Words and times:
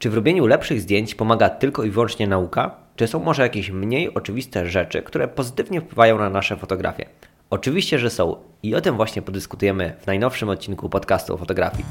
Czy 0.00 0.10
w 0.10 0.14
robieniu 0.14 0.46
lepszych 0.46 0.80
zdjęć 0.80 1.14
pomaga 1.14 1.50
tylko 1.50 1.84
i 1.84 1.90
wyłącznie 1.90 2.26
nauka? 2.26 2.74
Czy 2.96 3.06
są 3.06 3.20
może 3.20 3.42
jakieś 3.42 3.70
mniej 3.70 4.14
oczywiste 4.14 4.66
rzeczy, 4.66 5.02
które 5.02 5.28
pozytywnie 5.28 5.80
wpływają 5.80 6.18
na 6.18 6.30
nasze 6.30 6.56
fotografie? 6.56 7.06
Oczywiście, 7.50 7.98
że 7.98 8.10
są 8.10 8.36
i 8.62 8.74
o 8.74 8.80
tym 8.80 8.96
właśnie 8.96 9.22
podyskutujemy 9.22 9.96
w 10.00 10.06
najnowszym 10.06 10.48
odcinku 10.48 10.88
podcastu 10.88 11.34
o 11.34 11.36
fotografii. 11.36 11.84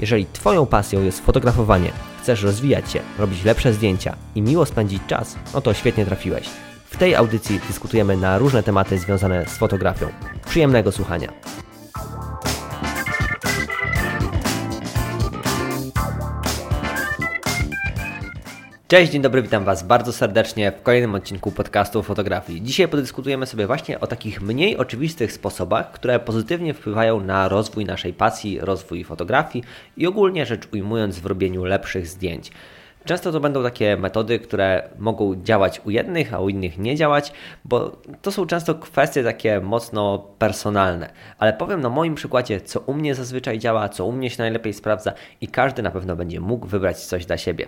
Jeżeli 0.00 0.26
Twoją 0.26 0.66
pasją 0.66 1.02
jest 1.02 1.20
fotografowanie, 1.20 1.92
chcesz 2.22 2.42
rozwijać 2.42 2.90
się, 2.90 3.00
robić 3.18 3.44
lepsze 3.44 3.72
zdjęcia 3.72 4.16
i 4.34 4.42
miło 4.42 4.66
spędzić 4.66 5.02
czas, 5.06 5.36
no 5.54 5.60
to 5.60 5.74
świetnie 5.74 6.06
trafiłeś. 6.06 6.71
W 6.92 6.96
tej 6.96 7.14
audycji 7.14 7.60
dyskutujemy 7.68 8.16
na 8.16 8.38
różne 8.38 8.62
tematy 8.62 8.98
związane 8.98 9.46
z 9.46 9.58
fotografią. 9.58 10.08
Przyjemnego 10.46 10.92
słuchania. 10.92 11.32
Cześć, 18.88 19.12
dzień 19.12 19.22
dobry, 19.22 19.42
witam 19.42 19.64
Was 19.64 19.82
bardzo 19.82 20.12
serdecznie 20.12 20.72
w 20.72 20.82
kolejnym 20.82 21.14
odcinku 21.14 21.52
podcastu 21.52 21.98
o 21.98 22.02
fotografii. 22.02 22.62
Dzisiaj 22.62 22.88
podyskutujemy 22.88 23.46
sobie 23.46 23.66
właśnie 23.66 24.00
o 24.00 24.06
takich 24.06 24.42
mniej 24.42 24.76
oczywistych 24.76 25.32
sposobach, 25.32 25.92
które 25.92 26.20
pozytywnie 26.20 26.74
wpływają 26.74 27.20
na 27.20 27.48
rozwój 27.48 27.84
naszej 27.84 28.12
pasji, 28.12 28.60
rozwój 28.60 29.04
fotografii 29.04 29.64
i 29.96 30.06
ogólnie 30.06 30.46
rzecz 30.46 30.68
ujmując 30.72 31.18
w 31.18 31.26
robieniu 31.26 31.64
lepszych 31.64 32.06
zdjęć. 32.06 32.50
Często 33.04 33.32
to 33.32 33.40
będą 33.40 33.62
takie 33.62 33.96
metody, 33.96 34.38
które 34.38 34.88
mogą 34.98 35.42
działać 35.42 35.80
u 35.84 35.90
jednych, 35.90 36.34
a 36.34 36.40
u 36.40 36.48
innych 36.48 36.78
nie 36.78 36.96
działać, 36.96 37.32
bo 37.64 37.96
to 38.22 38.32
są 38.32 38.46
często 38.46 38.74
kwestie 38.74 39.24
takie 39.24 39.60
mocno 39.60 40.18
personalne. 40.38 41.10
Ale 41.38 41.52
powiem 41.52 41.80
na 41.80 41.88
moim 41.88 42.14
przykładzie, 42.14 42.60
co 42.60 42.80
u 42.80 42.94
mnie 42.94 43.14
zazwyczaj 43.14 43.58
działa, 43.58 43.88
co 43.88 44.06
u 44.06 44.12
mnie 44.12 44.30
się 44.30 44.36
najlepiej 44.38 44.72
sprawdza 44.72 45.12
i 45.40 45.48
każdy 45.48 45.82
na 45.82 45.90
pewno 45.90 46.16
będzie 46.16 46.40
mógł 46.40 46.66
wybrać 46.66 47.04
coś 47.04 47.26
dla 47.26 47.38
siebie. 47.38 47.66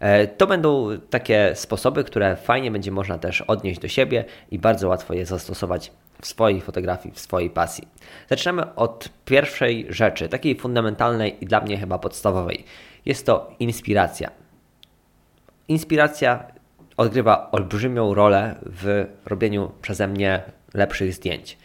E, 0.00 0.26
to 0.26 0.46
będą 0.46 0.88
takie 1.10 1.52
sposoby, 1.54 2.04
które 2.04 2.36
fajnie 2.36 2.70
będzie 2.70 2.90
można 2.90 3.18
też 3.18 3.40
odnieść 3.40 3.80
do 3.80 3.88
siebie 3.88 4.24
i 4.50 4.58
bardzo 4.58 4.88
łatwo 4.88 5.14
je 5.14 5.26
zastosować 5.26 5.92
w 6.20 6.26
swojej 6.26 6.60
fotografii, 6.60 7.14
w 7.14 7.20
swojej 7.20 7.50
pasji. 7.50 7.88
Zaczynamy 8.28 8.74
od 8.74 9.08
pierwszej 9.24 9.86
rzeczy, 9.88 10.28
takiej 10.28 10.56
fundamentalnej 10.56 11.44
i 11.44 11.46
dla 11.46 11.60
mnie 11.60 11.78
chyba 11.78 11.98
podstawowej. 11.98 12.64
Jest 13.06 13.26
to 13.26 13.54
inspiracja. 13.58 14.41
Inspiracja 15.68 16.44
odgrywa 16.96 17.50
olbrzymią 17.50 18.14
rolę 18.14 18.54
w 18.62 19.06
robieniu 19.26 19.70
przeze 19.82 20.08
mnie 20.08 20.42
lepszych 20.74 21.14
zdjęć. 21.14 21.58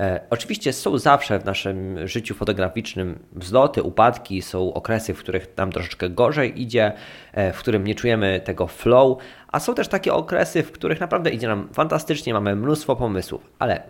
E, 0.00 0.20
oczywiście 0.30 0.72
są 0.72 0.98
zawsze 0.98 1.38
w 1.38 1.44
naszym 1.44 2.08
życiu 2.08 2.34
fotograficznym 2.34 3.18
wzloty, 3.32 3.82
upadki, 3.82 4.42
są 4.42 4.74
okresy, 4.74 5.14
w 5.14 5.18
których 5.18 5.56
nam 5.56 5.72
troszeczkę 5.72 6.10
gorzej 6.10 6.62
idzie, 6.62 6.92
e, 7.32 7.52
w 7.52 7.58
którym 7.58 7.84
nie 7.84 7.94
czujemy 7.94 8.40
tego 8.44 8.66
flow, 8.66 9.18
a 9.48 9.60
są 9.60 9.74
też 9.74 9.88
takie 9.88 10.14
okresy, 10.14 10.62
w 10.62 10.72
których 10.72 11.00
naprawdę 11.00 11.30
idzie 11.30 11.48
nam 11.48 11.68
fantastycznie, 11.72 12.34
mamy 12.34 12.56
mnóstwo 12.56 12.96
pomysłów, 12.96 13.50
ale 13.58 13.82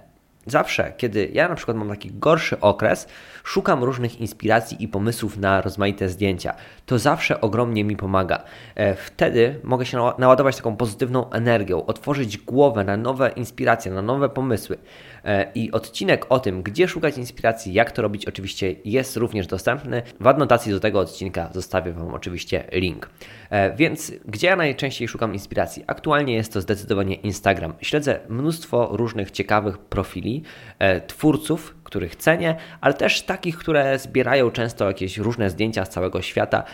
Zawsze, 0.46 0.92
kiedy 0.96 1.30
ja 1.32 1.48
na 1.48 1.54
przykład 1.54 1.76
mam 1.76 1.88
taki 1.88 2.10
gorszy 2.12 2.60
okres, 2.60 3.08
szukam 3.44 3.84
różnych 3.84 4.20
inspiracji 4.20 4.84
i 4.84 4.88
pomysłów 4.88 5.36
na 5.36 5.60
rozmaite 5.60 6.08
zdjęcia. 6.08 6.54
To 6.86 6.98
zawsze 6.98 7.40
ogromnie 7.40 7.84
mi 7.84 7.96
pomaga. 7.96 8.42
E, 8.74 8.94
wtedy 8.94 9.60
mogę 9.64 9.86
się 9.86 10.12
naładować 10.18 10.56
taką 10.56 10.76
pozytywną 10.76 11.30
energią, 11.30 11.86
otworzyć 11.86 12.38
głowę 12.38 12.84
na 12.84 12.96
nowe 12.96 13.30
inspiracje, 13.36 13.92
na 13.92 14.02
nowe 14.02 14.28
pomysły. 14.28 14.78
E, 15.24 15.52
I 15.54 15.72
odcinek 15.72 16.26
o 16.28 16.40
tym, 16.40 16.62
gdzie 16.62 16.88
szukać 16.88 17.18
inspiracji, 17.18 17.72
jak 17.72 17.92
to 17.92 18.02
robić, 18.02 18.26
oczywiście 18.26 18.74
jest 18.84 19.16
również 19.16 19.46
dostępny. 19.46 20.02
W 20.20 20.26
adnotacji 20.26 20.72
do 20.72 20.80
tego 20.80 21.00
odcinka 21.00 21.50
zostawię 21.52 21.92
Wam 21.92 22.14
oczywiście 22.14 22.64
link. 22.72 23.10
E, 23.50 23.76
więc 23.76 24.12
gdzie 24.24 24.46
ja 24.46 24.56
najczęściej 24.56 25.08
szukam 25.08 25.32
inspiracji? 25.32 25.84
Aktualnie 25.86 26.34
jest 26.34 26.52
to 26.52 26.60
zdecydowanie 26.60 27.14
Instagram. 27.14 27.74
Śledzę 27.80 28.20
mnóstwo 28.28 28.88
różnych 28.92 29.30
ciekawych 29.30 29.78
profili 29.78 30.42
e, 30.78 31.00
twórców, 31.00 31.76
których 31.84 32.16
cenię, 32.16 32.56
ale 32.80 32.94
też 32.94 33.22
takich, 33.22 33.58
które 33.58 33.98
zbierają 33.98 34.50
często 34.50 34.86
jakieś 34.86 35.18
różne 35.18 35.50
zdjęcia 35.50 35.84
z 35.84 35.88
całego 35.88 36.22
świata, 36.22 36.64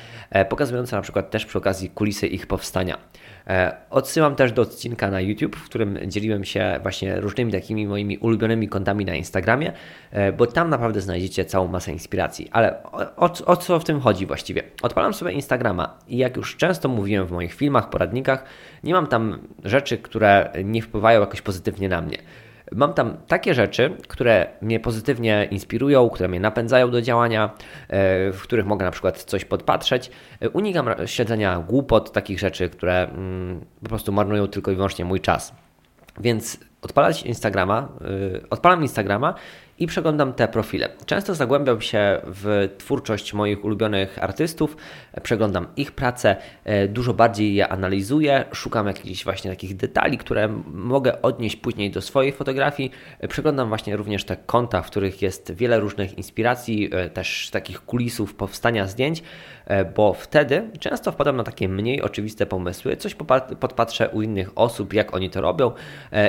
pokazujące 0.49 0.97
na 0.97 1.03
przykład 1.03 1.31
też 1.31 1.47
przy 1.47 1.59
okazji 1.59 1.91
kulisy 1.91 2.27
ich 2.27 2.47
powstania. 2.47 2.99
E, 3.47 3.77
odsyłam 3.91 4.37
też 4.37 4.53
do 4.53 4.62
odcinka 4.62 5.11
na 5.11 5.21
YouTube, 5.21 5.57
w 5.57 5.65
którym 5.65 5.99
dzieliłem 6.07 6.45
się 6.45 6.79
właśnie 6.83 7.21
różnymi 7.21 7.53
takimi 7.53 7.87
moimi 7.87 8.19
ulubionymi 8.19 8.69
kontami 8.69 9.05
na 9.05 9.15
Instagramie, 9.15 9.73
e, 10.11 10.33
bo 10.33 10.47
tam 10.47 10.71
naprawdę 10.71 11.01
znajdziecie 11.01 11.45
całą 11.45 11.69
masę 11.69 11.93
inspiracji. 11.93 12.49
Ale 12.53 12.83
o, 12.83 13.17
o, 13.17 13.33
o 13.47 13.56
co 13.56 13.81
w 13.81 13.85
tym 13.85 14.01
chodzi 14.01 14.27
właściwie? 14.27 14.62
Odpalam 14.83 15.15
sobie 15.15 15.33
Instagrama 15.33 15.99
i 16.09 16.17
jak 16.17 16.37
już 16.37 16.56
często 16.56 16.89
mówiłem 16.89 17.27
w 17.27 17.31
moich 17.33 17.55
filmach, 17.55 17.91
poradnikach, 17.91 18.45
nie 18.85 18.95
mam 18.95 19.06
tam 19.06 19.39
rzeczy, 19.65 19.99
które 19.99 20.53
nie 20.65 20.83
wpływają 20.83 21.21
jakoś 21.21 21.43
pozytywnie 21.43 21.89
na 21.89 22.01
mnie. 22.01 22.19
Mam 22.72 22.94
tam 22.94 23.16
takie 23.27 23.54
rzeczy, 23.54 23.97
które 24.09 24.47
mnie 24.62 24.81
pozytywnie 24.81 25.49
inspirują, 25.50 26.10
które 26.10 26.28
mnie 26.28 26.41
napędzają 26.41 26.91
do 26.91 27.03
działania, 27.03 27.50
e, 27.88 28.32
w 28.32 28.41
których 28.43 28.66
mogę 28.66 28.84
na 28.84 28.91
przykład 28.91 29.25
coś 29.25 29.44
podpatrzeć. 29.44 30.10
E, 30.41 30.50
unikam 30.50 30.88
śledzenia 31.06 31.65
głupot, 31.69 32.12
takich 32.12 32.38
rzeczy, 32.38 32.69
które 32.69 33.09
mm, 33.09 33.60
po 33.82 33.88
prostu 33.88 34.12
marnują 34.12 34.47
tylko 34.47 34.71
i 34.71 34.75
wyłącznie 34.75 35.05
mój 35.05 35.21
czas. 35.21 35.55
Więc 36.21 36.59
odpalać 36.82 37.22
Instagrama, 37.22 37.88
yy, 38.00 38.43
odpalam 38.50 38.82
Instagrama 38.82 39.34
i 39.78 39.87
przeglądam 39.87 40.32
te 40.32 40.48
profile. 40.48 40.88
Często 41.06 41.34
zagłębiam 41.34 41.81
się 41.81 42.20
w 42.25 42.69
twórczość 42.78 43.34
moich 43.34 43.64
ulubionych 43.64 44.25
artystów, 44.25 44.76
przeglądam 45.22 45.66
ich 45.76 45.92
pracę, 45.92 46.37
e, 46.64 46.88
dużo 46.88 47.14
bardziej 47.14 47.54
je 47.54 47.69
analizuję, 47.69 48.44
szukam 48.53 48.87
jakichś 48.87 49.25
właśnie 49.25 49.50
takich 49.50 49.76
detali, 49.76 50.19
które 50.19 50.48
mogę 50.72 51.22
odnieść 51.22 51.56
później 51.56 51.91
do 51.91 52.03
swojej 52.03 52.32
fotografii. 52.32 52.91
E, 53.20 53.28
przeglądam 53.28 53.69
właśnie 53.69 53.97
również 53.97 54.25
te 54.25 54.37
konta, 54.37 54.82
w 54.82 54.87
których 54.87 55.22
jest 55.22 55.53
wiele 55.54 55.81
różnych 55.81 56.19
inspiracji, 56.19 56.91
e, 56.93 57.10
też 57.10 57.50
takich 57.50 57.81
kulisów 57.84 58.34
powstania 58.34 58.87
zdjęć, 58.87 59.22
bo 59.97 60.12
wtedy 60.12 60.70
często 60.78 61.12
wpadam 61.12 61.37
na 61.37 61.44
takie 61.44 61.69
mniej 61.69 62.03
oczywiste 62.03 62.47
pomysły, 62.47 62.97
coś 62.97 63.14
podpatrzę 63.60 64.08
u 64.08 64.22
innych 64.22 64.50
osób, 64.54 64.93
jak 64.93 65.14
oni 65.14 65.31
to 65.31 65.41
robią 65.41 65.72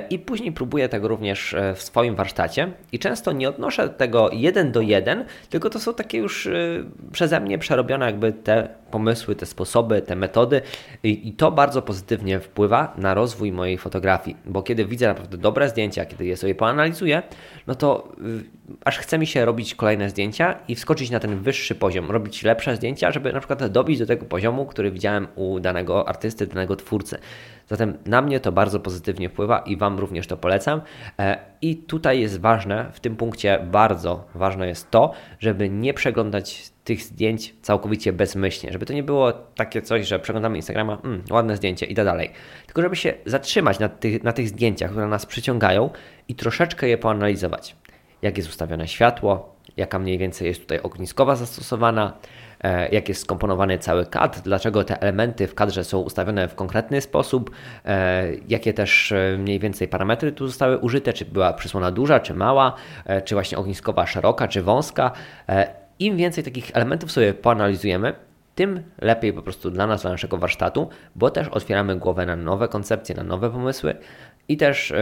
i 0.10 0.20
później 0.20 0.52
próbuję 0.52 0.90
tego 0.90 1.08
również 1.08 1.56
w 1.76 1.82
swoim 1.82 2.16
warsztacie 2.16 2.72
i 2.92 3.00
często 3.00 3.32
nie 3.38 3.50
odnoszę 3.50 3.90
tego 3.90 4.30
jeden 4.34 4.72
do 4.72 4.82
jeden, 4.82 5.26
tylko 5.50 5.70
to 5.70 5.80
są 5.80 5.94
takie 5.94 6.18
już 6.18 6.46
y, 6.46 6.86
przeze 7.12 7.40
mnie 7.40 7.58
przerobione 7.58 8.06
jakby 8.06 8.34
te 8.34 8.70
pomysły, 8.92 9.36
te 9.36 9.46
sposoby, 9.46 10.02
te 10.02 10.16
metody 10.16 10.62
i, 11.04 11.28
i 11.30 11.34
to 11.34 11.52
bardzo 11.52 11.82
pozytywnie 11.82 12.40
wpływa 12.40 12.94
na 12.98 13.14
rozwój 13.14 13.52
mojej 13.52 13.78
fotografii, 13.78 14.38
bo 14.46 14.64
kiedy 14.64 14.86
widzę 14.86 15.08
naprawdę 15.08 15.38
dobre 15.38 15.70
zdjęcia, 15.70 16.06
kiedy 16.06 16.26
je 16.26 16.38
sobie 16.38 16.56
poanalizuję, 16.56 17.24
no 17.68 17.76
to 17.76 18.12
y, 18.28 18.44
aż 18.86 18.98
chce 18.98 19.18
mi 19.18 19.28
się 19.28 19.46
robić 19.46 19.76
kolejne 19.76 20.10
zdjęcia 20.10 20.60
i 20.68 20.76
wskoczyć 20.76 21.10
na 21.10 21.20
ten 21.20 21.40
wyższy 21.40 21.76
poziom, 21.76 22.12
robić 22.12 22.44
lepsze 22.44 22.76
zdjęcia, 22.76 23.12
żeby 23.12 23.34
na 23.34 23.40
przykład 23.40 23.68
dobić 23.68 24.00
do 24.00 24.06
tego 24.06 24.26
poziomu, 24.26 24.66
który 24.66 24.92
widziałem 24.92 25.28
u 25.36 25.60
danego 25.60 26.10
artysty, 26.10 26.48
danego 26.48 26.76
twórcy. 26.76 27.18
Zatem 27.68 27.98
na 28.06 28.22
mnie 28.22 28.40
to 28.40 28.52
bardzo 28.52 28.80
pozytywnie 28.80 29.30
wpływa 29.30 29.60
i 29.60 29.78
Wam 29.78 30.00
również 30.00 30.28
to 30.28 30.38
polecam. 30.38 30.82
E, 31.20 31.38
I 31.62 31.76
tutaj 31.76 32.20
jest 32.20 32.40
ważne, 32.40 32.90
w 32.94 33.00
tym 33.00 33.16
punkcie 33.16 33.60
bardzo 33.72 34.26
ważne 34.36 34.68
jest 34.68 34.92
to, 34.92 35.12
żeby 35.40 35.70
nie 35.70 35.94
przeglądać 35.94 36.72
tych 36.88 37.02
zdjęć 37.02 37.56
całkowicie 37.62 38.14
bezmyślnie, 38.14 38.74
żeby 38.74 38.86
to 38.86 38.94
nie 38.94 39.04
było 39.04 39.34
takie 39.34 39.82
coś, 39.82 40.08
że 40.08 40.20
przeglądamy 40.20 40.56
Instagrama, 40.56 40.98
mm, 41.04 41.24
ładne 41.32 41.58
zdjęcie 41.58 41.86
i 41.86 41.96
tak 41.96 42.06
dalej, 42.06 42.32
tylko 42.66 42.82
żeby 42.82 42.96
się 42.96 43.14
zatrzymać 43.26 43.80
na 43.80 43.90
tych, 43.90 44.24
na 44.24 44.34
tych 44.34 44.50
zdjęciach, 44.50 44.92
które 44.92 45.08
nas 45.08 45.26
przyciągają 45.26 45.90
i 46.28 46.36
troszeczkę 46.36 46.88
je 46.88 46.98
poanalizować. 46.98 47.76
Jak 48.22 48.38
jest 48.38 48.50
ustawione 48.50 48.88
światło, 48.88 49.56
jaka 49.78 50.00
mniej 50.00 50.18
więcej 50.18 50.48
jest 50.48 50.62
tutaj 50.62 50.80
ogniskowa 50.80 51.36
zastosowana, 51.36 52.14
E, 52.64 52.90
jak 52.90 53.10
jest 53.10 53.22
skomponowany 53.22 53.80
cały 53.80 54.06
kadr, 54.06 54.40
dlaczego 54.42 54.84
te 54.84 55.02
elementy 55.02 55.48
w 55.48 55.56
kadrze 55.56 55.84
są 55.84 56.00
ustawione 56.00 56.48
w 56.48 56.56
konkretny 56.56 57.02
sposób, 57.02 57.52
e, 57.86 58.26
jakie 58.48 58.74
też 58.74 59.12
e, 59.12 59.38
mniej 59.38 59.60
więcej 59.60 59.88
parametry 59.88 60.32
tu 60.32 60.48
zostały 60.48 60.78
użyte, 60.78 61.14
czy 61.14 61.26
była 61.26 61.54
przysłona 61.54 61.92
duża, 61.92 62.20
czy 62.20 62.34
mała, 62.34 62.74
czy 63.26 63.36
właśnie 63.36 63.58
ogniskowa 63.58 64.08
szeroka, 64.08 64.48
czy 64.48 64.62
wąska. 64.62 65.12
Im 66.00 66.18
więcej 66.18 66.44
takich 66.44 66.72
elementów 66.74 67.12
sobie 67.12 67.34
poanalizujemy, 67.34 68.14
tym 68.56 68.84
lepiej 69.02 69.34
po 69.34 69.42
prostu 69.42 69.72
dla 69.72 69.88
nas, 69.88 70.02
dla 70.02 70.12
naszego 70.12 70.38
warsztatu, 70.38 70.90
bo 71.16 71.30
też 71.30 71.48
otwieramy 71.48 71.96
głowę 71.96 72.26
na 72.26 72.36
nowe 72.36 72.68
koncepcje, 72.68 73.16
na 73.16 73.24
nowe 73.24 73.50
pomysły 73.50 73.96
i 74.48 74.58
też 74.58 74.94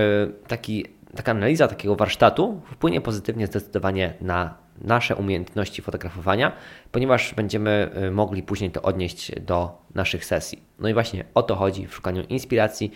taki, 0.47 0.85
taka 1.15 1.31
analiza 1.31 1.67
takiego 1.67 1.95
warsztatu 1.95 2.61
wpłynie 2.71 3.01
pozytywnie 3.01 3.47
zdecydowanie 3.47 4.13
na 4.21 4.65
nasze 4.81 5.15
umiejętności 5.15 5.81
fotografowania, 5.81 6.51
ponieważ 6.91 7.33
będziemy 7.33 7.89
y, 8.07 8.11
mogli 8.11 8.43
później 8.43 8.71
to 8.71 8.81
odnieść 8.81 9.39
do 9.39 9.81
naszych 9.95 10.25
sesji. 10.25 10.63
No 10.79 10.89
i 10.89 10.93
właśnie 10.93 11.25
o 11.33 11.43
to 11.43 11.55
chodzi 11.55 11.87
w 11.87 11.95
szukaniu 11.95 12.23
inspiracji 12.23 12.91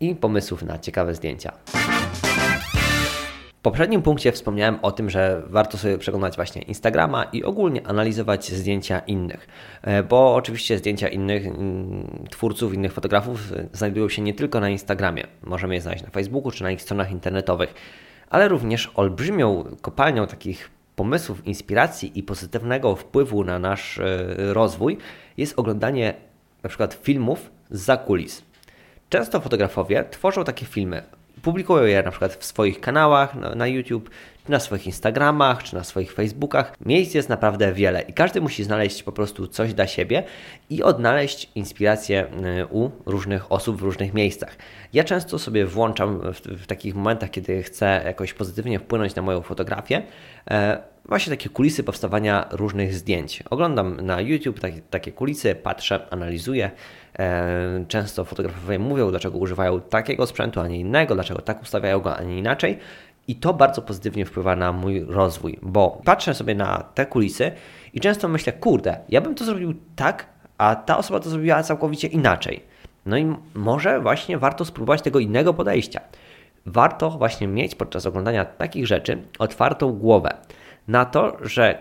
i 0.00 0.14
pomysłów 0.14 0.62
na 0.62 0.78
ciekawe 0.78 1.14
zdjęcia. 1.14 1.52
W 3.60 3.62
poprzednim 3.62 4.02
punkcie 4.02 4.32
wspomniałem 4.32 4.78
o 4.82 4.92
tym, 4.92 5.10
że 5.10 5.42
warto 5.46 5.78
sobie 5.78 5.98
przeglądać 5.98 6.36
właśnie 6.36 6.62
Instagrama 6.62 7.24
i 7.24 7.44
ogólnie 7.44 7.86
analizować 7.86 8.52
zdjęcia 8.52 8.98
innych, 8.98 9.48
e, 9.82 10.02
bo 10.02 10.34
oczywiście 10.34 10.78
zdjęcia 10.78 11.08
innych 11.08 11.46
mm, 11.46 12.24
twórców, 12.30 12.74
innych 12.74 12.92
fotografów 12.92 13.52
znajdują 13.72 14.08
się 14.08 14.22
nie 14.22 14.34
tylko 14.34 14.60
na 14.60 14.68
Instagramie. 14.68 15.26
Możemy 15.42 15.74
je 15.74 15.80
znaleźć 15.80 16.04
na 16.04 16.10
Facebooku 16.10 16.50
czy 16.50 16.62
na 16.62 16.70
ich 16.70 16.82
stronach 16.82 17.10
internetowych, 17.10 17.74
ale 18.30 18.48
również 18.48 18.90
olbrzymią 18.94 19.64
kopalnią 19.80 20.26
takich 20.26 20.70
pomysłów, 20.96 21.46
inspiracji 21.46 22.18
i 22.18 22.22
pozytywnego 22.22 22.96
wpływu 22.96 23.44
na 23.44 23.58
nasz 23.58 23.98
e, 23.98 24.26
rozwój 24.38 24.98
jest 25.36 25.58
oglądanie 25.58 26.14
na 26.62 26.68
przykład 26.68 26.94
filmów 26.94 27.50
z 27.70 28.06
kulis. 28.06 28.42
Często 29.08 29.40
fotografowie 29.40 30.04
tworzą 30.10 30.44
takie 30.44 30.66
filmy 30.66 31.02
Publikują 31.42 31.84
je 31.84 32.02
na 32.02 32.10
przykład 32.10 32.34
w 32.34 32.44
swoich 32.44 32.80
kanałach 32.80 33.34
na, 33.34 33.54
na 33.54 33.66
YouTube, 33.66 34.10
czy 34.44 34.50
na 34.50 34.60
swoich 34.60 34.86
Instagramach, 34.86 35.62
czy 35.62 35.74
na 35.74 35.84
swoich 35.84 36.12
Facebookach. 36.12 36.74
Miejsc 36.86 37.14
jest 37.14 37.28
naprawdę 37.28 37.72
wiele 37.72 38.02
i 38.02 38.12
każdy 38.12 38.40
musi 38.40 38.64
znaleźć 38.64 39.02
po 39.02 39.12
prostu 39.12 39.46
coś 39.46 39.74
dla 39.74 39.86
siebie 39.86 40.22
i 40.70 40.82
odnaleźć 40.82 41.50
inspirację 41.54 42.26
y, 42.60 42.66
u 42.66 42.90
różnych 43.06 43.52
osób 43.52 43.76
w 43.76 43.82
różnych 43.82 44.14
miejscach. 44.14 44.56
Ja 44.92 45.04
często 45.04 45.38
sobie 45.38 45.66
włączam 45.66 46.20
w, 46.32 46.40
w 46.40 46.66
takich 46.66 46.94
momentach, 46.94 47.30
kiedy 47.30 47.62
chcę 47.62 48.02
jakoś 48.04 48.34
pozytywnie 48.34 48.78
wpłynąć 48.78 49.14
na 49.14 49.22
moją 49.22 49.40
fotografię, 49.42 50.02
e, 50.50 50.90
właśnie 51.10 51.36
takie 51.36 51.48
kulisy 51.48 51.82
powstawania 51.82 52.48
różnych 52.50 52.94
zdjęć. 52.94 53.42
Oglądam 53.50 54.00
na 54.00 54.20
YouTube 54.20 54.60
takie, 54.60 54.80
takie 54.90 55.12
kulisy, 55.12 55.54
patrzę, 55.54 56.06
analizuję. 56.10 56.70
E, 57.18 57.84
często 57.88 58.24
fotografowie 58.24 58.78
mówią, 58.78 59.10
dlaczego 59.10 59.38
używają 59.38 59.80
takiego 59.80 60.26
sprzętu, 60.26 60.60
a 60.60 60.68
nie 60.68 60.80
innego, 60.80 61.14
dlaczego 61.14 61.40
tak 61.42 61.62
ustawiają 61.62 62.00
go, 62.00 62.16
a 62.16 62.22
nie 62.22 62.38
inaczej. 62.38 62.78
I 63.28 63.36
to 63.36 63.54
bardzo 63.54 63.82
pozytywnie 63.82 64.26
wpływa 64.26 64.56
na 64.56 64.72
mój 64.72 65.04
rozwój, 65.04 65.58
bo 65.62 66.00
patrzę 66.04 66.34
sobie 66.34 66.54
na 66.54 66.84
te 66.94 67.06
kulisy 67.06 67.52
i 67.94 68.00
często 68.00 68.28
myślę, 68.28 68.52
kurde, 68.52 69.00
ja 69.08 69.20
bym 69.20 69.34
to 69.34 69.44
zrobił 69.44 69.74
tak, 69.96 70.26
a 70.58 70.76
ta 70.76 70.98
osoba 70.98 71.20
to 71.20 71.30
zrobiła 71.30 71.62
całkowicie 71.62 72.08
inaczej. 72.08 72.62
No 73.06 73.18
i 73.18 73.34
może 73.54 74.00
właśnie 74.00 74.38
warto 74.38 74.64
spróbować 74.64 75.02
tego 75.02 75.18
innego 75.18 75.54
podejścia. 75.54 76.00
Warto 76.66 77.10
właśnie 77.10 77.48
mieć 77.48 77.74
podczas 77.74 78.06
oglądania 78.06 78.44
takich 78.44 78.86
rzeczy 78.86 79.22
otwartą 79.38 79.92
głowę 79.92 80.34
na 80.88 81.04
to, 81.04 81.36
że 81.40 81.78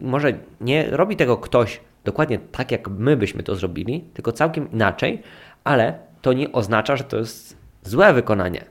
może 0.00 0.32
nie 0.60 0.90
robi 0.90 1.16
tego 1.16 1.36
ktoś 1.36 1.80
dokładnie 2.04 2.38
tak, 2.38 2.72
jak 2.72 2.88
my 2.88 3.16
byśmy 3.16 3.42
to 3.42 3.56
zrobili, 3.56 4.00
tylko 4.14 4.32
całkiem 4.32 4.72
inaczej, 4.72 5.22
ale 5.64 5.98
to 6.22 6.32
nie 6.32 6.52
oznacza, 6.52 6.96
że 6.96 7.04
to 7.04 7.16
jest 7.16 7.56
złe 7.82 8.12
wykonanie. 8.12 8.64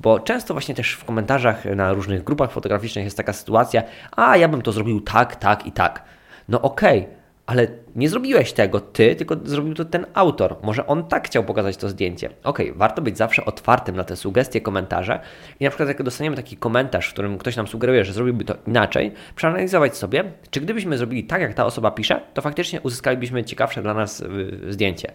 Bo 0.00 0.20
często 0.20 0.54
właśnie 0.54 0.74
też 0.74 0.92
w 0.92 1.04
komentarzach 1.04 1.64
na 1.64 1.92
różnych 1.92 2.24
grupach 2.24 2.50
fotograficznych 2.50 3.04
jest 3.04 3.16
taka 3.16 3.32
sytuacja, 3.32 3.82
a 4.16 4.36
ja 4.36 4.48
bym 4.48 4.62
to 4.62 4.72
zrobił 4.72 5.00
tak, 5.00 5.36
tak 5.36 5.66
i 5.66 5.72
tak. 5.72 6.04
No 6.48 6.62
okej, 6.62 7.00
okay, 7.00 7.19
ale 7.50 7.66
nie 7.96 8.08
zrobiłeś 8.08 8.52
tego 8.52 8.80
ty, 8.80 9.16
tylko 9.16 9.36
zrobił 9.44 9.74
to 9.74 9.84
ten 9.84 10.06
autor. 10.14 10.56
Może 10.62 10.86
on 10.86 11.08
tak 11.08 11.26
chciał 11.26 11.44
pokazać 11.44 11.76
to 11.76 11.88
zdjęcie. 11.88 12.30
Ok, 12.44 12.58
warto 12.74 13.02
być 13.02 13.16
zawsze 13.16 13.44
otwartym 13.44 13.96
na 13.96 14.04
te 14.04 14.16
sugestie, 14.16 14.60
komentarze 14.60 15.20
i 15.60 15.64
na 15.64 15.70
przykład 15.70 15.88
jak 15.88 16.02
dostaniemy 16.02 16.36
taki 16.36 16.56
komentarz, 16.56 17.08
w 17.08 17.12
którym 17.12 17.38
ktoś 17.38 17.56
nam 17.56 17.68
sugeruje, 17.68 18.04
że 18.04 18.12
zrobiłby 18.12 18.44
to 18.44 18.54
inaczej, 18.66 19.12
przeanalizować 19.36 19.96
sobie, 19.96 20.24
czy 20.50 20.60
gdybyśmy 20.60 20.98
zrobili 20.98 21.24
tak, 21.24 21.40
jak 21.40 21.54
ta 21.54 21.66
osoba 21.66 21.90
pisze, 21.90 22.20
to 22.34 22.42
faktycznie 22.42 22.80
uzyskalibyśmy 22.80 23.44
ciekawsze 23.44 23.82
dla 23.82 23.94
nas 23.94 24.20
y, 24.20 24.26
zdjęcie. 24.68 25.12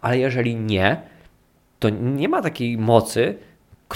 Ale 0.00 0.18
jeżeli 0.18 0.56
nie, 0.56 1.00
to 1.78 1.88
nie 1.90 2.28
ma 2.28 2.42
takiej 2.42 2.78
mocy, 2.78 3.38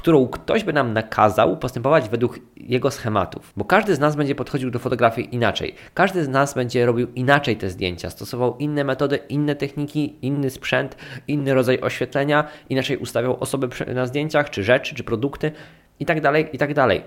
którą 0.02 0.28
ktoś 0.28 0.64
by 0.64 0.72
nam 0.72 0.92
nakazał 0.92 1.56
postępować 1.56 2.08
według 2.08 2.38
jego 2.56 2.90
schematów. 2.90 3.52
Bo 3.56 3.64
każdy 3.64 3.94
z 3.94 3.98
nas 3.98 4.16
będzie 4.16 4.34
podchodził 4.34 4.70
do 4.70 4.78
fotografii 4.78 5.34
inaczej. 5.34 5.74
Każdy 5.94 6.24
z 6.24 6.28
nas 6.28 6.54
będzie 6.54 6.86
robił 6.86 7.08
inaczej 7.14 7.56
te 7.56 7.70
zdjęcia, 7.70 8.10
stosował 8.10 8.56
inne 8.58 8.84
metody, 8.84 9.16
inne 9.28 9.56
techniki, 9.56 10.16
inny 10.22 10.50
sprzęt, 10.50 10.96
inny 11.28 11.54
rodzaj 11.54 11.80
oświetlenia, 11.80 12.44
inaczej 12.68 12.96
ustawiał 12.96 13.36
osoby 13.40 13.68
na 13.94 14.06
zdjęciach, 14.06 14.50
czy 14.50 14.64
rzeczy, 14.64 14.94
czy 14.94 15.04
produkty 15.04 15.52
itd. 16.00 16.20
Tak 16.20 16.52
itd. 16.54 16.74
Tak 16.74 17.02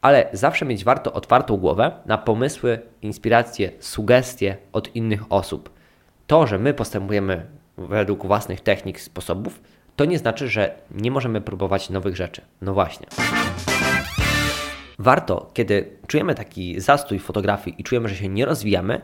Ale 0.00 0.28
zawsze 0.32 0.64
mieć 0.64 0.84
warto 0.84 1.12
otwartą 1.12 1.56
głowę 1.56 1.92
na 2.06 2.18
pomysły, 2.18 2.78
inspiracje, 3.02 3.72
sugestie 3.80 4.56
od 4.72 4.96
innych 4.96 5.32
osób. 5.32 5.70
To, 6.26 6.46
że 6.46 6.58
my 6.58 6.74
postępujemy 6.74 7.46
według 7.76 8.26
własnych 8.26 8.60
technik, 8.60 9.00
sposobów, 9.00 9.60
to 9.96 10.04
nie 10.04 10.18
znaczy, 10.18 10.48
że 10.48 10.74
nie 10.90 11.10
możemy 11.10 11.40
próbować 11.40 11.90
nowych 11.90 12.16
rzeczy. 12.16 12.42
No 12.62 12.74
właśnie. 12.74 13.06
Warto, 14.98 15.50
kiedy 15.54 15.90
czujemy 16.06 16.34
taki 16.34 16.80
zastój 16.80 17.18
fotografii 17.18 17.76
i 17.78 17.84
czujemy, 17.84 18.08
że 18.08 18.16
się 18.16 18.28
nie 18.28 18.44
rozwijamy, 18.44 19.00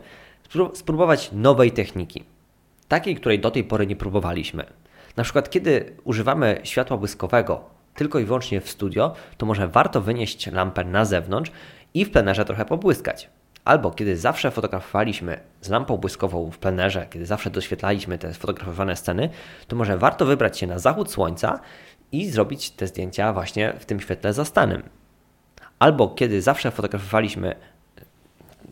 spróbować 0.73 1.29
nowej 1.33 1.71
techniki. 1.71 2.23
Takiej, 2.87 3.15
której 3.15 3.39
do 3.39 3.51
tej 3.51 3.63
pory 3.63 3.87
nie 3.87 3.95
próbowaliśmy. 3.95 4.65
Na 5.17 5.23
przykład, 5.23 5.49
kiedy 5.49 5.95
używamy 6.03 6.61
światła 6.63 6.97
błyskowego 6.97 7.63
tylko 7.95 8.19
i 8.19 8.25
wyłącznie 8.25 8.61
w 8.61 8.69
studio, 8.69 9.13
to 9.37 9.45
może 9.45 9.67
warto 9.67 10.01
wynieść 10.01 10.47
lampę 10.47 10.83
na 10.83 11.05
zewnątrz 11.05 11.51
i 11.93 12.05
w 12.05 12.11
plenerze 12.11 12.45
trochę 12.45 12.65
pobłyskać. 12.65 13.29
Albo 13.69 13.91
kiedy 13.91 14.17
zawsze 14.17 14.51
fotografowaliśmy 14.51 15.39
z 15.61 15.69
lampą 15.69 15.97
błyskową 15.97 16.51
w 16.51 16.57
plenerze, 16.57 17.07
kiedy 17.09 17.25
zawsze 17.25 17.49
doświetlaliśmy 17.49 18.17
te 18.17 18.33
sfotografowane 18.33 18.95
sceny, 18.95 19.29
to 19.67 19.75
może 19.75 19.97
warto 19.97 20.25
wybrać 20.25 20.59
się 20.59 20.67
na 20.67 20.79
zachód 20.79 21.11
słońca 21.11 21.59
i 22.11 22.29
zrobić 22.29 22.71
te 22.71 22.87
zdjęcia 22.87 23.33
właśnie 23.33 23.73
w 23.79 23.85
tym 23.85 23.99
świetle 23.99 24.33
zastanym. 24.33 24.83
Albo 25.79 26.07
kiedy 26.07 26.41
zawsze 26.41 26.71
fotografowaliśmy 26.71 27.55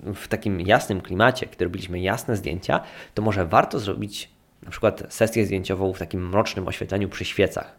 w 0.03 0.27
takim 0.27 0.61
jasnym 0.61 1.01
klimacie, 1.01 1.47
kiedy 1.47 1.65
robiliśmy 1.65 2.00
jasne 2.00 2.35
zdjęcia, 2.35 2.79
to 3.13 3.21
może 3.21 3.45
warto 3.45 3.79
zrobić 3.79 4.29
na 4.63 4.71
przykład 4.71 5.03
sesję 5.09 5.45
zdjęciową 5.45 5.93
w 5.93 6.00
takim 6.00 6.29
mrocznym 6.29 6.67
oświetleniu 6.67 7.09
przy 7.09 7.25
świecach. 7.25 7.75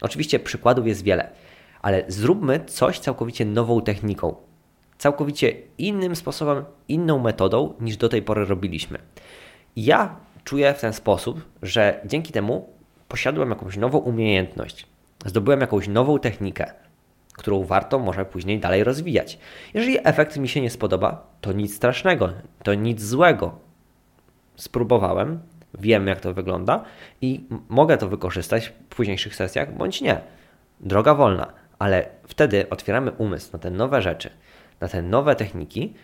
Oczywiście 0.00 0.38
przykładów 0.38 0.86
jest 0.86 1.02
wiele, 1.02 1.30
ale 1.82 2.04
zróbmy 2.08 2.64
coś 2.66 2.98
całkowicie 2.98 3.44
nową 3.44 3.80
techniką, 3.80 4.47
całkowicie 4.98 5.52
innym 5.78 6.16
sposobem, 6.16 6.64
inną 6.88 7.18
metodą 7.18 7.74
niż 7.80 7.96
do 7.96 8.08
tej 8.08 8.22
pory 8.22 8.44
robiliśmy. 8.44 8.98
Ja 9.76 10.16
czuję 10.44 10.74
w 10.74 10.80
ten 10.80 10.92
sposób, 10.92 11.44
że 11.62 12.00
dzięki 12.04 12.32
temu 12.32 12.68
posiadłem 13.08 13.50
jakąś 13.50 13.76
nową 13.76 13.98
umiejętność, 13.98 14.86
zdobyłem 15.24 15.60
jakąś 15.60 15.88
nową 15.88 16.18
technikę, 16.18 16.72
którą 17.32 17.64
warto 17.64 17.98
może 17.98 18.24
później 18.24 18.60
dalej 18.60 18.84
rozwijać. 18.84 19.38
Jeżeli 19.74 19.98
efekt 20.04 20.36
mi 20.36 20.48
się 20.48 20.60
nie 20.60 20.70
spodoba, 20.70 21.26
to 21.40 21.52
nic 21.52 21.76
strasznego, 21.76 22.32
to 22.62 22.74
nic 22.74 23.02
złego. 23.02 23.58
Spróbowałem, 24.56 25.40
wiem 25.78 26.06
jak 26.06 26.20
to 26.20 26.34
wygląda 26.34 26.84
i 27.20 27.44
mogę 27.68 27.98
to 27.98 28.08
wykorzystać 28.08 28.68
w 28.68 28.72
późniejszych 28.72 29.36
sesjach, 29.36 29.76
bądź 29.76 30.00
nie. 30.00 30.20
Droga 30.80 31.14
wolna, 31.14 31.52
ale 31.78 32.08
wtedy 32.26 32.70
otwieramy 32.70 33.10
umysł 33.12 33.52
na 33.52 33.58
te 33.58 33.70
nowe 33.70 34.02
rzeczy 34.02 34.30
na 34.80 34.88
te 34.88 35.02
nowe 35.02 35.36
techniki 35.36 35.94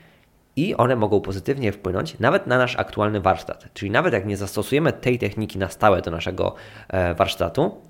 i 0.56 0.74
one 0.74 0.96
mogą 0.96 1.20
pozytywnie 1.20 1.72
wpłynąć 1.72 2.18
nawet 2.18 2.46
na 2.46 2.58
nasz 2.58 2.76
aktualny 2.76 3.20
warsztat. 3.20 3.68
Czyli 3.74 3.90
nawet 3.90 4.12
jak 4.12 4.26
nie 4.26 4.36
zastosujemy 4.36 4.92
tej 4.92 5.18
techniki 5.18 5.58
na 5.58 5.68
stałe 5.68 6.02
do 6.02 6.10
naszego 6.10 6.54
e, 6.88 7.14
warsztatu, 7.14 7.80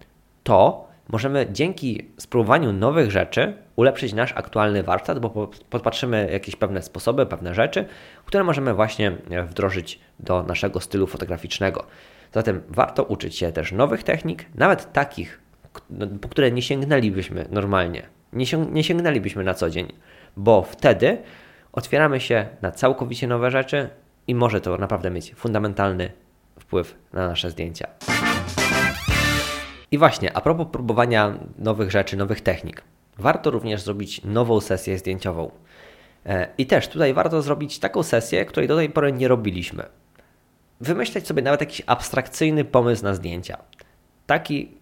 to 0.43 0.88
możemy 1.09 1.47
dzięki 1.53 2.11
spróbowaniu 2.19 2.73
nowych 2.73 3.11
rzeczy 3.11 3.57
ulepszyć 3.76 4.12
nasz 4.12 4.33
aktualny 4.33 4.83
warsztat, 4.83 5.19
bo 5.19 5.31
podpatrzymy 5.71 6.29
jakieś 6.33 6.57
pewne 6.57 6.83
sposoby, 6.83 7.26
pewne 7.26 7.55
rzeczy, 7.55 7.85
które 8.25 8.45
możemy 8.45 8.75
właśnie 8.75 9.12
e, 9.31 9.43
wdrożyć 9.43 10.00
do 10.21 10.43
naszego 10.43 10.81
stylu 10.81 11.07
fotograficznego. 11.07 11.87
Zatem 12.33 12.62
warto 12.69 13.05
uczyć 13.05 13.37
się 13.37 13.53
też 13.53 13.73
nowych 13.73 14.03
technik, 14.03 14.45
nawet 14.55 14.93
takich, 14.93 15.41
po 16.21 16.29
które 16.29 16.50
nie 16.50 16.62
sięgnęlibyśmy 16.62 17.47
normalnie, 17.50 18.03
nie, 18.33 18.47
nie 18.73 18.85
sięgnęlibyśmy 18.85 19.45
na 19.45 19.55
co 19.55 19.71
dzień 19.71 19.93
bo 20.37 20.62
wtedy 20.62 21.19
otwieramy 21.73 22.21
się 22.21 22.47
na 22.62 22.73
całkowicie 22.73 23.26
nowe 23.26 23.50
rzeczy 23.50 23.88
i 24.26 24.35
może 24.35 24.61
to 24.61 24.79
naprawdę 24.79 25.11
mieć 25.11 25.35
fundamentalny 25.35 26.12
wpływ 26.61 26.95
na 27.12 27.29
nasze 27.29 27.50
zdjęcia. 27.50 27.87
I 29.91 29.99
właśnie, 29.99 30.37
a 30.37 30.41
propos 30.41 30.67
próbowania 30.73 31.38
nowych 31.59 31.91
rzeczy, 31.91 32.17
nowych 32.17 32.41
technik, 32.41 32.83
warto 33.19 33.50
również 33.50 33.83
zrobić 33.83 34.25
nową 34.25 34.61
sesję 34.61 34.99
zdjęciową. 34.99 35.50
E, 36.26 36.49
I 36.59 36.67
też 36.67 36.88
tutaj 36.88 37.14
warto 37.14 37.43
zrobić 37.43 37.79
taką 37.79 38.03
sesję, 38.03 38.45
której 38.45 38.69
do 38.69 38.76
tej 38.76 38.91
pory 38.91 39.12
nie 39.12 39.29
robiliśmy. 39.29 39.85
Wymyśleć 40.81 41.26
sobie 41.26 41.43
nawet 41.43 41.61
jakiś 41.61 41.83
abstrakcyjny 41.87 42.64
pomysł 42.64 43.05
na 43.05 43.14
zdjęcia. 43.14 43.59
Taki, 44.26 44.73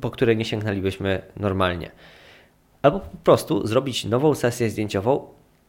po 0.00 0.10
który 0.10 0.36
nie 0.36 0.44
sięgnęlibyśmy 0.44 1.22
normalnie. 1.36 1.90
Albo 2.82 3.00
po 3.00 3.16
prostu 3.24 3.66
zrobić 3.66 4.04
nową 4.04 4.34
sesję 4.34 4.70
zdjęciową 4.70 5.26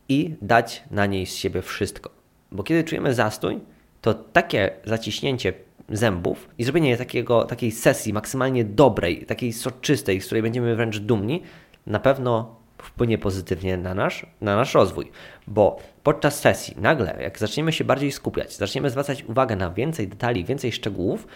i 0.10 0.36
dać 0.42 0.84
na 0.92 1.06
niej 1.06 1.26
z 1.26 1.36
siebie 1.36 1.62
wszystko. 1.62 2.10
Bo 2.52 2.64
kiedy 2.64 2.84
czujemy 2.84 3.14
zastój, 3.14 3.60
to 4.02 4.14
takie 4.14 4.72
zaciśnięcie 4.86 5.54
zębów 5.90 6.50
i 6.58 6.64
zrobienie 6.64 6.98
takiego, 6.98 7.44
takiej 7.44 7.72
sesji 7.72 8.14
maksymalnie 8.14 8.66
dobrej, 8.66 9.26
takiej 9.26 9.54
soczystej, 9.54 10.22
z 10.22 10.26
której 10.26 10.42
będziemy 10.42 10.76
wręcz 10.76 10.98
dumni, 10.98 11.42
na 11.88 12.00
pewno 12.00 12.56
wpłynie 12.78 13.18
pozytywnie 13.18 13.78
na 13.78 13.94
nasz, 13.94 14.26
na 14.42 14.56
nasz 14.56 14.74
rozwój, 14.74 15.12
bo 15.48 15.80
podczas 16.04 16.40
sesji 16.40 16.76
nagle, 16.78 17.18
jak 17.22 17.40
zaczniemy 17.40 17.74
się 17.74 17.84
bardziej 17.84 18.12
skupiać, 18.12 18.56
zaczniemy 18.56 18.90
zwracać 18.90 19.24
uwagę 19.24 19.56
na 19.56 19.72
więcej 19.72 20.08
detali, 20.08 20.46
więcej 20.46 20.72
szczegółów, 20.72 21.28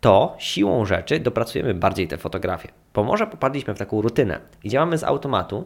to 0.00 0.36
siłą 0.38 0.84
rzeczy 0.84 1.20
dopracujemy 1.20 1.74
bardziej 1.74 2.08
te 2.08 2.18
fotografie. 2.18 2.68
Bo 2.94 3.04
może 3.04 3.26
popadliśmy 3.26 3.74
w 3.74 3.78
taką 3.78 4.02
rutynę 4.02 4.40
i 4.64 4.68
działamy 4.68 4.98
z 4.98 5.04
automatu, 5.04 5.64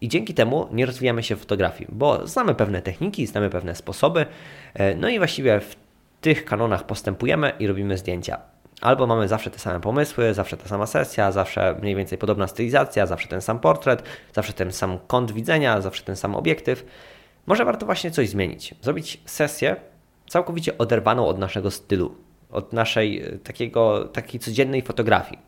i 0.00 0.08
dzięki 0.08 0.34
temu 0.34 0.68
nie 0.72 0.86
rozwijamy 0.86 1.22
się 1.22 1.36
w 1.36 1.40
fotografii, 1.40 1.90
bo 1.92 2.26
znamy 2.26 2.54
pewne 2.54 2.82
techniki, 2.82 3.26
znamy 3.26 3.50
pewne 3.50 3.74
sposoby, 3.74 4.26
e, 4.74 4.94
no 4.94 5.08
i 5.08 5.18
właściwie 5.18 5.60
w 5.60 5.76
tych 6.20 6.44
kanonach 6.44 6.86
postępujemy 6.86 7.52
i 7.58 7.66
robimy 7.66 7.98
zdjęcia. 7.98 8.38
Albo 8.80 9.06
mamy 9.06 9.28
zawsze 9.28 9.50
te 9.50 9.58
same 9.58 9.80
pomysły, 9.80 10.34
zawsze 10.34 10.56
ta 10.56 10.68
sama 10.68 10.86
sesja, 10.86 11.32
zawsze 11.32 11.76
mniej 11.82 11.96
więcej 11.96 12.18
podobna 12.18 12.46
stylizacja, 12.46 13.06
zawsze 13.06 13.28
ten 13.28 13.40
sam 13.40 13.60
portret, 13.60 14.02
zawsze 14.32 14.52
ten 14.52 14.72
sam 14.72 14.98
kąt 15.06 15.32
widzenia, 15.32 15.80
zawsze 15.80 16.02
ten 16.02 16.16
sam 16.16 16.34
obiektyw. 16.34 16.86
Może 17.46 17.64
warto 17.64 17.86
właśnie 17.86 18.10
coś 18.10 18.28
zmienić. 18.28 18.74
Zrobić 18.82 19.20
sesję 19.26 19.76
całkowicie 20.28 20.78
oderwaną 20.78 21.26
od 21.26 21.38
naszego 21.38 21.70
stylu, 21.70 22.14
od 22.50 22.72
naszej 22.72 23.22
e, 23.22 23.38
takiego, 23.38 24.04
takiej 24.04 24.40
codziennej 24.40 24.82
fotografii. 24.82 25.38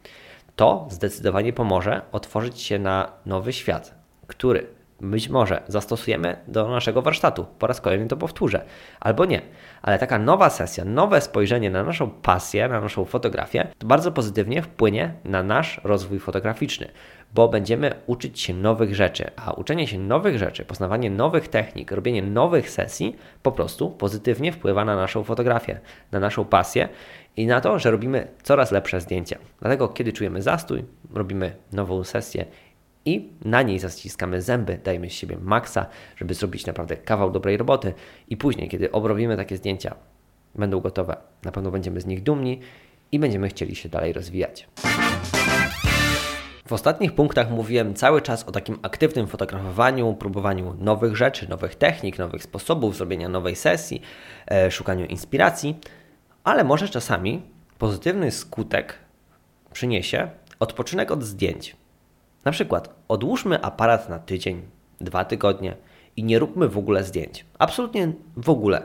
To 0.57 0.87
zdecydowanie 0.91 1.53
pomoże 1.53 2.01
otworzyć 2.13 2.61
się 2.61 2.79
na 2.79 3.13
nowy 3.27 3.53
świat, 3.53 3.95
który 4.27 4.67
być 5.01 5.29
może 5.29 5.63
zastosujemy 5.69 6.37
do 6.49 6.69
naszego 6.69 7.03
warsztatu. 7.03 7.47
Po 7.59 7.67
raz 7.67 7.81
kolejny 7.81 8.09
to 8.09 8.17
powtórzę, 8.17 8.65
albo 9.01 9.25
nie. 9.25 9.43
Ale 9.83 9.99
taka 9.99 10.19
nowa 10.19 10.51
sesja, 10.51 10.85
nowe 10.85 11.21
spojrzenie 11.21 11.71
na 11.71 11.85
naszą 11.85 12.11
pasję, 12.11 12.69
na 12.69 12.81
naszą 12.81 13.05
fotografię, 13.05 13.69
to 13.79 13.87
bardzo 13.87 14.13
pozytywnie 14.13 14.63
wpłynie 14.63 15.15
na 15.25 15.43
nasz 15.43 15.81
rozwój 15.85 16.19
fotograficzny, 16.19 16.89
bo 17.37 17.49
będziemy 17.49 17.95
uczyć 18.07 18.41
się 18.41 18.55
nowych 18.55 18.95
rzeczy, 18.95 19.31
a 19.37 19.53
uczenie 19.53 19.87
się 19.87 19.99
nowych 19.99 20.39
rzeczy, 20.39 20.65
poznawanie 20.65 21.11
nowych 21.11 21.49
technik, 21.49 21.93
robienie 21.93 22.23
nowych 22.23 22.71
sesji 22.71 23.17
po 23.43 23.53
prostu 23.53 23.91
pozytywnie 23.91 24.53
wpływa 24.53 24.85
na 24.85 24.97
naszą 24.97 25.25
fotografię, 25.25 25.81
na 26.13 26.21
naszą 26.21 26.45
pasję 26.45 26.89
i 27.37 27.47
na 27.47 27.61
to, 27.61 27.79
że 27.79 27.91
robimy 27.91 28.29
coraz 28.43 28.73
lepsze 28.73 29.01
zdjęcia. 29.01 29.39
Dlatego, 29.61 29.89
kiedy 29.89 30.13
czujemy 30.13 30.43
zastój, 30.43 30.85
robimy 31.15 31.57
nową 31.73 32.05
sesję 32.05 32.45
i 33.05 33.29
na 33.45 33.63
niej 33.63 33.79
zaciskamy 33.79 34.43
zęby, 34.43 34.79
dajemy 34.85 35.11
z 35.11 35.13
siebie 35.13 35.37
maksa, 35.41 35.87
żeby 36.17 36.35
zrobić 36.35 36.67
naprawdę 36.67 36.97
kawał 36.97 37.31
dobrej 37.31 37.57
roboty 37.57 37.95
i 38.29 38.37
później, 38.37 38.69
kiedy 38.69 38.93
obrobimy 38.93 39.37
takie 39.37 39.57
zdjęcia, 39.57 39.95
będą 40.55 40.81
gotowe, 40.81 41.17
na 41.45 41.53
pewno 41.53 41.71
będziemy 41.71 42.01
z 42.01 42.07
nich 42.07 42.23
dumni 42.23 42.61
i 43.13 43.19
będziemy 43.19 43.49
chcieli 43.49 43.77
się 43.77 43.89
dalej 43.89 44.13
rozwijać. 44.13 44.69
W 46.67 46.73
ostatnich 46.73 47.15
punktach 47.15 47.51
mówiłem 47.51 47.95
cały 47.95 48.23
czas 48.23 48.45
o 48.45 48.53
takim 48.53 48.79
aktywnym 48.83 49.27
fotografowaniu, 49.27 50.15
próbowaniu 50.15 50.77
nowych 50.79 51.17
rzeczy, 51.17 51.49
nowych 51.49 51.75
technik, 51.75 52.19
nowych 52.19 52.43
sposobów 52.43 52.97
zrobienia 52.97 53.29
nowej 53.29 53.57
sesji, 53.57 54.03
e, 54.47 54.71
szukaniu 54.71 55.07
inspiracji, 55.07 55.79
ale 56.45 56.65
może 56.65 56.89
czasami 56.89 57.43
pozytywny 57.79 58.31
skutek 58.31 58.95
przyniesie 59.73 60.31
odpoczynek 60.61 61.11
od 61.11 61.23
zdjęć. 61.25 61.77
Na 62.45 62.53
przykład 62.53 62.95
odłóżmy 63.09 63.63
aparat 63.63 64.09
na 64.09 64.19
tydzień, 64.19 64.63
dwa 65.01 65.25
tygodnie 65.25 65.77
i 66.17 66.25
nie 66.25 66.39
róbmy 66.39 66.69
w 66.69 66.79
ogóle 66.79 67.05
zdjęć. 67.05 67.47
Absolutnie 67.59 68.13
w 68.37 68.51
ogóle. 68.51 68.83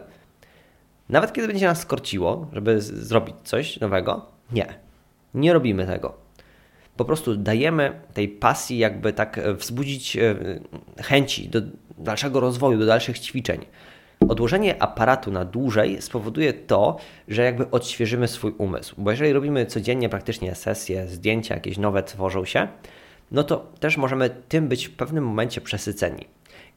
Nawet 1.09 1.33
kiedy 1.33 1.47
będzie 1.47 1.67
nas 1.67 1.79
skorciło, 1.79 2.47
żeby 2.53 2.81
zrobić 2.81 3.35
coś 3.43 3.79
nowego, 3.79 4.25
nie. 4.51 4.65
Nie 5.33 5.53
robimy 5.53 5.85
tego. 5.85 6.13
Po 6.97 7.05
prostu 7.05 7.35
dajemy 7.35 8.01
tej 8.13 8.29
pasji, 8.29 8.77
jakby 8.77 9.13
tak 9.13 9.37
e, 9.37 9.53
wzbudzić 9.53 10.17
e, 10.17 10.35
chęci 11.03 11.49
do 11.49 11.61
dalszego 11.97 12.39
rozwoju, 12.39 12.79
do 12.79 12.85
dalszych 12.85 13.19
ćwiczeń. 13.19 13.65
Odłożenie 14.29 14.81
aparatu 14.81 15.31
na 15.31 15.45
dłużej 15.45 16.01
spowoduje 16.01 16.53
to, 16.53 16.97
że 17.27 17.43
jakby 17.43 17.71
odświeżymy 17.71 18.27
swój 18.27 18.53
umysł. 18.57 18.95
Bo 18.97 19.11
jeżeli 19.11 19.33
robimy 19.33 19.65
codziennie 19.65 20.09
praktycznie 20.09 20.55
sesje, 20.55 21.07
zdjęcia 21.07 21.55
jakieś 21.55 21.77
nowe 21.77 22.03
tworzą 22.03 22.45
się, 22.45 22.67
no 23.31 23.43
to 23.43 23.71
też 23.79 23.97
możemy 23.97 24.29
tym 24.29 24.67
być 24.67 24.87
w 24.87 24.95
pewnym 24.95 25.25
momencie 25.25 25.61
przesyceni. 25.61 26.25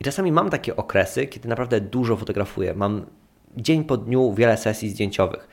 I 0.00 0.04
czasami 0.04 0.33
mam 0.33 0.50
takie 0.50 0.76
okresy, 0.76 1.26
kiedy 1.26 1.49
naprawdę 1.49 1.80
dużo 1.80 2.16
fotografuję. 2.16 2.75
Mam 2.75 3.06
dzień 3.56 3.85
po 3.85 3.97
dniu 3.97 4.33
wiele 4.33 4.56
sesji 4.56 4.90
zdjęciowych. 4.90 5.49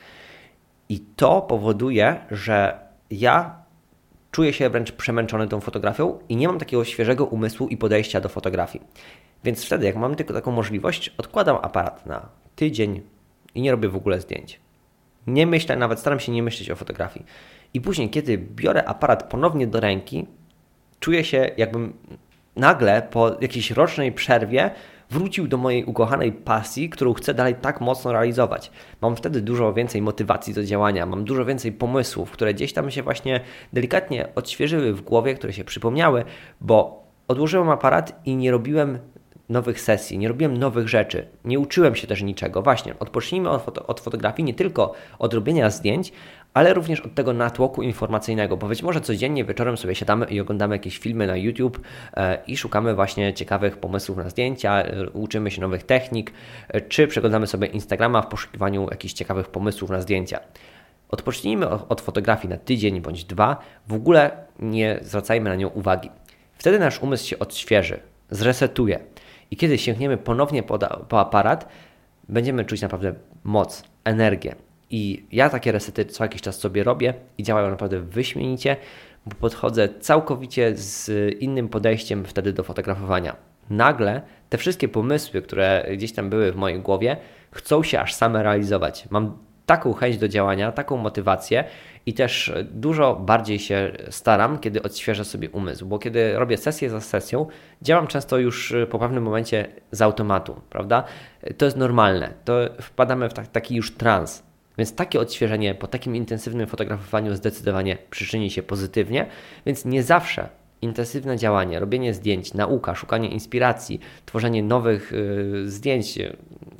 I 0.90 1.00
to 1.00 1.42
powoduje, 1.42 2.16
że 2.32 2.80
ja 3.12 3.61
czuję 4.32 4.54
się 4.54 4.70
wręcz 4.70 4.92
przemęczony 4.92 5.48
tą 5.48 5.62
fotografią 5.62 6.20
i 6.30 6.36
nie 6.36 6.48
mam 6.48 6.60
takiego 6.60 6.86
świeżego 6.86 7.26
umysłu 7.26 7.68
i 7.68 7.78
podejścia 7.78 8.22
do 8.22 8.30
fotografii. 8.30 8.86
Więc 9.44 9.66
wtedy, 9.66 9.86
jak 9.86 9.96
mam 9.96 10.16
tylko 10.16 10.34
taką 10.34 10.52
możliwość, 10.52 11.10
odkładam 11.18 11.58
aparat 11.62 12.06
na 12.06 12.30
tydzień 12.56 13.02
i 13.56 13.62
nie 13.62 13.72
robię 13.72 13.90
w 13.90 13.96
ogóle 13.96 14.22
zdjęć. 14.22 14.60
Nie 15.28 15.48
myślę, 15.48 15.76
nawet 15.76 16.00
staram 16.00 16.20
się 16.20 16.32
nie 16.32 16.44
myśleć 16.44 16.72
o 16.72 16.76
fotografii. 16.76 17.26
I 17.74 17.82
później, 17.82 18.10
kiedy 18.10 18.38
biorę 18.38 18.86
aparat 18.86 19.24
ponownie 19.24 19.68
do 19.68 19.80
ręki, 19.80 20.28
czuję 21.00 21.24
się 21.24 21.52
jakbym 21.58 21.94
nagle 22.56 23.02
po 23.02 23.38
jakiejś 23.42 23.72
rocznej 23.72 24.12
przerwie 24.12 24.72
wrócił 25.12 25.48
do 25.48 25.58
mojej 25.58 25.86
ukochanej 25.86 26.32
pasji, 26.32 26.90
którą 26.90 27.14
chcę 27.14 27.34
dalej 27.34 27.56
tak 27.62 27.82
mocno 27.82 28.12
realizować. 28.12 28.72
Mam 29.02 29.16
wtedy 29.16 29.42
dużo 29.42 29.74
więcej 29.74 30.02
motywacji 30.02 30.54
do 30.54 30.64
działania, 30.64 31.06
mam 31.06 31.24
dużo 31.24 31.46
więcej 31.46 31.72
pomysłów, 31.72 32.32
które 32.32 32.54
gdzieś 32.54 32.74
tam 32.74 32.92
się 32.92 33.04
właśnie 33.04 33.42
delikatnie 33.74 34.28
odświeżyły 34.36 34.94
w 34.94 35.02
głowie, 35.02 35.36
które 35.36 35.54
się 35.54 35.64
przypomniały, 35.64 36.24
bo 36.62 37.04
odłożyłem 37.28 37.70
aparat 37.70 38.22
i 38.26 38.36
nie 38.36 38.52
robiłem 38.52 39.00
nowych 39.50 39.82
sesji, 39.82 40.18
nie 40.18 40.28
robiłem 40.28 40.58
nowych 40.58 40.90
rzeczy, 40.90 41.28
nie 41.46 41.60
uczyłem 41.60 41.96
się 41.96 42.08
też 42.08 42.22
niczego. 42.22 42.62
Właśnie, 42.62 43.00
odpocznijmy 43.00 43.50
od, 43.50 43.62
foto 43.62 43.88
od 43.88 44.00
fotografii, 44.00 44.46
nie 44.46 44.54
tylko 44.54 44.94
od 45.20 45.34
robienia 45.34 45.70
zdjęć, 45.70 46.12
ale 46.54 46.74
również 46.74 47.00
od 47.00 47.16
tego 47.16 47.34
natłoku 47.34 47.82
informacyjnego, 47.82 48.58
bo 48.58 48.68
być 48.68 48.84
może 48.84 49.02
codziennie 49.02 49.46
wieczorem 49.46 49.78
sobie 49.78 49.96
siadamy 49.96 50.26
i 50.26 50.40
oglądamy 50.40 50.76
jakieś 50.76 50.98
filmy 50.98 51.28
na 51.28 51.38
YouTube 51.38 51.82
e, 52.14 52.38
i 52.48 52.58
szukamy 52.58 52.96
właśnie 52.96 53.34
ciekawych 53.34 53.78
pomysłów 53.78 54.18
na 54.18 54.30
zdjęcia, 54.30 54.84
e, 54.84 55.10
uczymy 55.10 55.52
się 55.52 55.62
nowych 55.62 55.84
technik, 55.84 56.34
e, 56.68 56.82
czy 56.82 57.08
przeglądamy 57.08 57.48
sobie 57.48 57.68
Instagrama 57.68 58.22
w 58.22 58.28
poszukiwaniu 58.28 58.88
jakichś 58.92 59.14
ciekawych 59.14 59.48
pomysłów 59.48 59.90
na 59.90 60.02
zdjęcia. 60.02 60.40
Odpocznijmy 61.10 61.70
od 61.70 62.02
fotografii 62.02 62.50
na 62.50 62.58
tydzień 62.58 63.02
bądź 63.02 63.24
dwa, 63.24 63.58
w 63.88 63.94
ogóle 63.94 64.32
nie 64.60 65.00
zwracajmy 65.02 65.50
na 65.50 65.56
nią 65.56 65.68
uwagi. 65.68 66.10
Wtedy 66.54 66.80
nasz 66.80 67.02
umysł 67.02 67.28
się 67.28 67.40
odświeży, 67.40 68.00
zresetuje 68.30 69.00
i 69.52 69.58
kiedy 69.58 69.78
sięgniemy 69.78 70.18
ponownie 70.18 70.64
po, 70.64 70.80
po 71.10 71.20
aparat, 71.20 71.68
będziemy 72.30 72.66
czuć 72.66 72.82
naprawdę 72.82 73.14
moc, 73.44 73.84
energię. 74.04 74.56
I 74.92 75.26
ja 75.32 75.50
takie 75.50 75.72
resety 75.72 76.06
co 76.06 76.24
jakiś 76.24 76.42
czas 76.42 76.60
sobie 76.60 76.84
robię 76.84 77.14
i 77.38 77.44
działają 77.44 77.70
naprawdę 77.70 78.00
wyśmienicie, 78.00 78.78
bo 79.26 79.36
podchodzę 79.36 79.90
całkowicie 80.00 80.78
z 80.78 81.12
innym 81.40 81.70
podejściem 81.70 82.26
wtedy 82.26 82.54
do 82.54 82.64
fotografowania. 82.64 83.36
Nagle 83.70 84.22
te 84.50 84.58
wszystkie 84.58 84.88
pomysły, 84.88 85.42
które 85.42 85.86
gdzieś 85.94 86.12
tam 86.14 86.30
były 86.30 86.52
w 86.52 86.56
mojej 86.56 86.80
głowie, 86.80 87.18
chcą 87.52 87.84
się 87.84 88.00
aż 88.00 88.14
same 88.14 88.44
realizować. 88.44 89.08
Mam 89.10 89.38
taką 89.66 89.94
chęć 89.94 90.18
do 90.18 90.28
działania, 90.28 90.72
taką 90.72 90.98
motywację 90.98 91.64
i 92.06 92.14
też 92.14 92.54
dużo 92.72 93.16
bardziej 93.16 93.60
się 93.60 93.92
staram, 94.10 94.60
kiedy 94.60 94.84
odświeżę 94.84 95.26
sobie 95.26 95.50
umysł, 95.50 95.86
bo 95.86 96.00
kiedy 96.00 96.34
robię 96.40 96.58
sesję 96.58 96.90
za 96.90 97.02
sesją, 97.02 97.48
działam 97.82 98.08
często 98.08 98.38
już 98.38 98.74
po 98.90 99.00
pewnym 99.00 99.24
momencie 99.24 99.68
z 99.92 100.02
automatu, 100.02 100.62
prawda? 100.70 101.04
To 101.58 101.66
jest 101.66 101.78
normalne, 101.78 102.34
to 102.46 102.54
wpadamy 102.82 103.30
w 103.30 103.34
taki 103.34 103.76
już 103.76 103.96
trans. 103.96 104.51
Więc 104.82 104.96
takie 104.96 105.20
odświeżenie 105.20 105.76
po 105.76 105.88
takim 105.88 106.16
intensywnym 106.16 106.68
fotografowaniu 106.68 107.36
zdecydowanie 107.36 107.98
przyczyni 108.10 108.52
się 108.52 108.64
pozytywnie, 108.64 109.26
więc 109.66 109.86
nie 109.86 110.04
zawsze 110.04 110.50
intensywne 110.82 111.38
działanie, 111.38 111.80
robienie 111.80 112.14
zdjęć, 112.14 112.54
nauka, 112.54 112.96
szukanie 112.96 113.30
inspiracji, 113.30 114.00
tworzenie 114.26 114.64
nowych 114.64 115.14
y, 115.14 115.70
zdjęć 115.70 116.20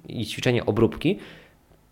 i 0.08 0.26
ćwiczenie 0.26 0.66
obróbki, 0.66 1.20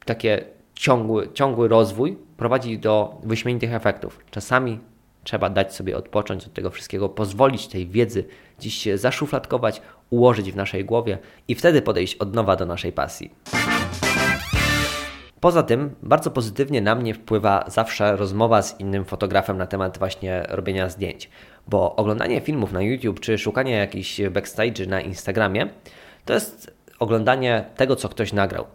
takie 0.06 0.44
ciągły, 0.74 1.30
ciągły 1.34 1.68
rozwój 1.68 2.18
prowadzi 2.38 2.80
do 2.80 3.22
wyśmienitych 3.24 3.74
efektów. 3.74 4.20
Czasami 4.32 4.80
trzeba 5.24 5.50
dać 5.50 5.76
sobie 5.76 5.98
odpocząć 5.98 6.46
od 6.46 6.54
tego 6.54 6.70
wszystkiego, 6.70 7.10
pozwolić 7.10 7.68
tej 7.68 7.88
wiedzy 7.88 8.24
dziś 8.60 8.74
się 8.74 8.98
zaszufladkować, 8.98 9.82
ułożyć 10.10 10.52
w 10.52 10.56
naszej 10.56 10.86
głowie 10.86 11.18
i 11.48 11.56
wtedy 11.56 11.82
podejść 11.82 12.16
od 12.16 12.34
nowa 12.34 12.56
do 12.56 12.66
naszej 12.66 12.92
pasji. 12.92 13.32
Poza 15.42 15.64
tym 15.64 15.96
bardzo 16.04 16.32
pozytywnie 16.32 16.82
na 16.82 16.96
mnie 16.96 17.14
wpływa 17.14 17.66
zawsze 17.68 18.16
rozmowa 18.16 18.62
z 18.62 18.80
innym 18.80 19.06
fotografem 19.06 19.58
na 19.58 19.68
temat 19.68 19.98
właśnie 19.98 20.46
robienia 20.50 20.90
zdjęć, 20.90 21.30
bo 21.68 21.96
oglądanie 21.96 22.42
filmów 22.42 22.72
na 22.72 22.82
YouTube 22.82 23.20
czy 23.20 23.38
szukanie 23.38 23.72
jakichś 23.72 24.22
backstage 24.22 24.86
na 24.88 25.02
Instagramie 25.02 25.70
to 26.26 26.34
jest 26.34 26.72
oglądanie 27.00 27.66
tego, 27.76 27.96
co 27.96 28.10
ktoś 28.10 28.34
nagrał. 28.34 28.66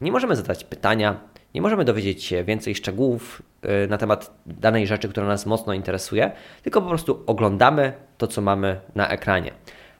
Nie 0.00 0.12
możemy 0.12 0.36
zadać 0.36 0.64
pytania, 0.64 1.20
nie 1.54 1.62
możemy 1.62 1.84
dowiedzieć 1.84 2.24
się 2.24 2.44
więcej 2.44 2.74
szczegółów 2.74 3.42
y, 3.84 3.88
na 3.88 3.98
temat 3.98 4.34
danej 4.46 4.86
rzeczy, 4.86 5.08
która 5.08 5.26
nas 5.26 5.46
mocno 5.46 5.72
interesuje, 5.72 6.32
tylko 6.62 6.82
po 6.82 6.88
prostu 6.88 7.22
oglądamy 7.26 7.92
to, 8.18 8.26
co 8.26 8.40
mamy 8.40 8.80
na 8.94 9.08
ekranie. 9.08 9.52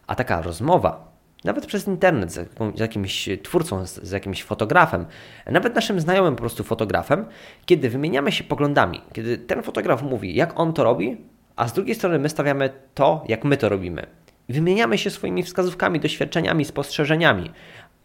A 0.06 0.14
taka 0.14 0.42
rozmowa, 0.42 1.11
nawet 1.44 1.66
przez 1.66 1.86
internet 1.86 2.32
z, 2.32 2.48
jakimś 2.80 3.28
twórcą, 3.42 3.86
z, 3.86 4.10
jakimś 4.10 4.44
fotografem, 4.44 5.06
nawet 5.46 5.74
naszym 5.74 6.00
znajomym 6.00 6.36
po 6.36 6.40
prostu 6.40 6.64
fotografem, 6.64 7.26
kiedy 7.66 7.90
wymieniamy 7.90 8.32
się 8.32 8.44
poglądami, 8.44 9.00
kiedy 9.12 9.38
ten 9.38 9.62
fotograf 9.62 10.02
mówi, 10.02 10.34
jak 10.34 10.60
on 10.60 10.72
to 10.72 10.84
robi, 10.84 11.16
a 11.56 11.68
z 11.68 11.72
drugiej 11.72 11.94
strony 11.94 12.18
my 12.18 12.28
stawiamy 12.28 12.70
to, 12.94 13.24
jak 13.28 13.44
my 13.44 13.56
to 13.56 13.68
robimy. 13.68 14.06
I 14.48 14.52
wymieniamy 14.52 14.98
się 14.98 15.10
swoimi 15.10 15.42
wskazówkami, 15.42 16.00
doświadczeniami, 16.00 16.64
spostrzeżeniami, 16.64 17.50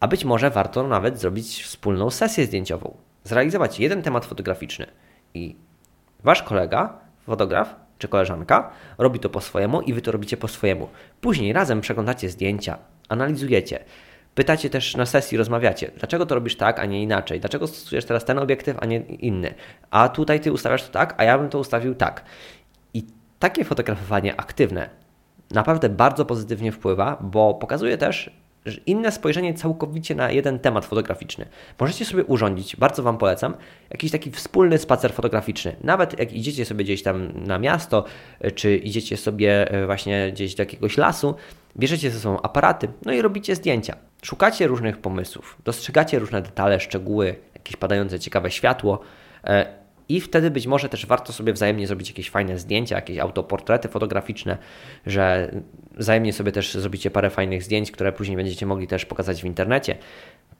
a 0.00 0.08
być 0.08 0.24
może 0.24 0.50
warto 0.50 0.88
nawet 0.88 1.18
zrobić 1.20 1.62
wspólną 1.62 2.10
sesję 2.10 2.46
zdjęciową, 2.46 2.96
zrealizować 3.24 3.80
jeden 3.80 4.02
temat 4.02 4.26
fotograficzny 4.26 4.86
i 5.34 5.56
wasz 6.24 6.42
kolega, 6.42 6.98
fotograf 7.26 7.76
czy 7.98 8.08
koleżanka 8.08 8.70
robi 8.98 9.20
to 9.20 9.30
po 9.30 9.40
swojemu 9.40 9.80
i 9.80 9.92
wy 9.92 10.02
to 10.02 10.12
robicie 10.12 10.36
po 10.36 10.48
swojemu. 10.48 10.88
Później 11.20 11.52
razem 11.52 11.80
przeglądacie 11.80 12.28
zdjęcia, 12.28 12.78
analizujecie. 13.08 13.84
Pytacie 14.34 14.70
też 14.70 14.96
na 14.96 15.06
sesji, 15.06 15.38
rozmawiacie, 15.38 15.90
dlaczego 15.96 16.26
to 16.26 16.34
robisz 16.34 16.56
tak, 16.56 16.78
a 16.78 16.84
nie 16.86 17.02
inaczej, 17.02 17.40
dlaczego 17.40 17.66
stosujesz 17.66 18.04
teraz 18.04 18.24
ten 18.24 18.38
obiektyw, 18.38 18.76
a 18.80 18.86
nie 18.86 18.96
inny, 18.98 19.54
a 19.90 20.08
tutaj 20.08 20.40
ty 20.40 20.52
ustawiasz 20.52 20.82
to 20.82 20.92
tak, 20.92 21.14
a 21.16 21.24
ja 21.24 21.38
bym 21.38 21.48
to 21.48 21.58
ustawił 21.58 21.94
tak. 21.94 22.24
I 22.94 23.04
takie 23.38 23.64
fotografowanie 23.64 24.40
aktywne 24.40 24.90
naprawdę 25.50 25.88
bardzo 25.88 26.24
pozytywnie 26.24 26.72
wpływa, 26.72 27.18
bo 27.20 27.54
pokazuje 27.54 27.98
też 27.98 28.30
inne 28.86 29.12
spojrzenie 29.12 29.54
całkowicie 29.54 30.14
na 30.14 30.30
jeden 30.30 30.58
temat 30.58 30.84
fotograficzny. 30.84 31.46
Możecie 31.80 32.04
sobie 32.04 32.24
urządzić, 32.24 32.76
bardzo 32.76 33.02
Wam 33.02 33.18
polecam, 33.18 33.54
jakiś 33.90 34.10
taki 34.10 34.30
wspólny 34.30 34.78
spacer 34.78 35.12
fotograficzny. 35.12 35.76
Nawet 35.84 36.18
jak 36.18 36.32
idziecie 36.32 36.64
sobie 36.64 36.84
gdzieś 36.84 37.02
tam 37.02 37.46
na 37.46 37.58
miasto, 37.58 38.04
czy 38.54 38.76
idziecie 38.76 39.16
sobie 39.16 39.70
e, 39.70 39.86
właśnie 39.86 40.32
gdzieś 40.32 40.54
do 40.54 40.62
jakiegoś 40.62 40.96
lasu, 40.96 41.34
bierzecie 41.76 42.10
ze 42.10 42.20
sobą 42.20 42.42
aparaty, 42.42 42.88
no 43.04 43.12
i 43.12 43.22
robicie 43.22 43.54
zdjęcia. 43.54 43.96
Szukacie 44.22 44.66
różnych 44.66 44.98
pomysłów, 44.98 45.56
dostrzegacie 45.64 46.18
różne 46.18 46.42
detale, 46.42 46.80
szczegóły, 46.80 47.34
jakieś 47.54 47.76
padające 47.76 48.20
ciekawe 48.20 48.50
światło 48.50 49.00
e, 49.44 49.77
i 50.08 50.20
wtedy 50.20 50.50
być 50.50 50.66
może 50.66 50.88
też 50.88 51.06
warto 51.06 51.32
sobie 51.32 51.52
wzajemnie 51.52 51.86
zrobić 51.86 52.08
jakieś 52.08 52.30
fajne 52.30 52.58
zdjęcia, 52.58 52.96
jakieś 52.96 53.18
autoportrety 53.18 53.88
fotograficzne, 53.88 54.58
że 55.06 55.52
wzajemnie 55.96 56.32
sobie 56.32 56.52
też 56.52 56.74
zrobicie 56.74 57.10
parę 57.10 57.30
fajnych 57.30 57.62
zdjęć, 57.62 57.90
które 57.90 58.12
później 58.12 58.36
będziecie 58.36 58.66
mogli 58.66 58.86
też 58.86 59.06
pokazać 59.06 59.42
w 59.42 59.44
internecie 59.44 59.96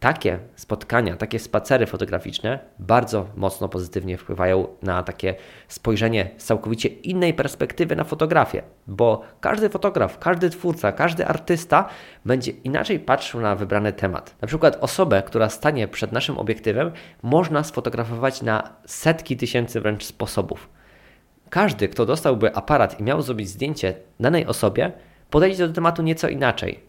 takie 0.00 0.38
spotkania, 0.56 1.16
takie 1.16 1.38
spacery 1.38 1.86
fotograficzne 1.86 2.58
bardzo 2.78 3.26
mocno 3.36 3.68
pozytywnie 3.68 4.18
wpływają 4.18 4.66
na 4.82 5.02
takie 5.02 5.34
spojrzenie 5.68 6.30
z 6.36 6.44
całkowicie 6.44 6.88
innej 6.88 7.34
perspektywy 7.34 7.96
na 7.96 8.04
fotografię, 8.04 8.62
bo 8.86 9.22
każdy 9.40 9.68
fotograf, 9.68 10.18
każdy 10.18 10.50
twórca, 10.50 10.92
każdy 10.92 11.26
artysta 11.26 11.88
będzie 12.24 12.50
inaczej 12.50 13.00
patrzył 13.00 13.40
na 13.40 13.56
wybrany 13.56 13.92
temat. 13.92 14.36
Na 14.40 14.48
przykład 14.48 14.78
osobę, 14.80 15.22
która 15.22 15.48
stanie 15.48 15.88
przed 15.88 16.12
naszym 16.12 16.38
obiektywem, 16.38 16.92
można 17.22 17.64
sfotografować 17.64 18.42
na 18.42 18.72
setki 18.86 19.36
tysięcy 19.36 19.80
wręcz 19.80 20.04
sposobów. 20.04 20.68
Każdy, 21.50 21.88
kto 21.88 22.06
dostałby 22.06 22.54
aparat 22.54 23.00
i 23.00 23.02
miał 23.02 23.22
zrobić 23.22 23.48
zdjęcie 23.48 23.94
danej 24.20 24.46
osobie, 24.46 24.92
podejdzie 25.30 25.68
do 25.68 25.74
tematu 25.74 26.02
nieco 26.02 26.28
inaczej. 26.28 26.80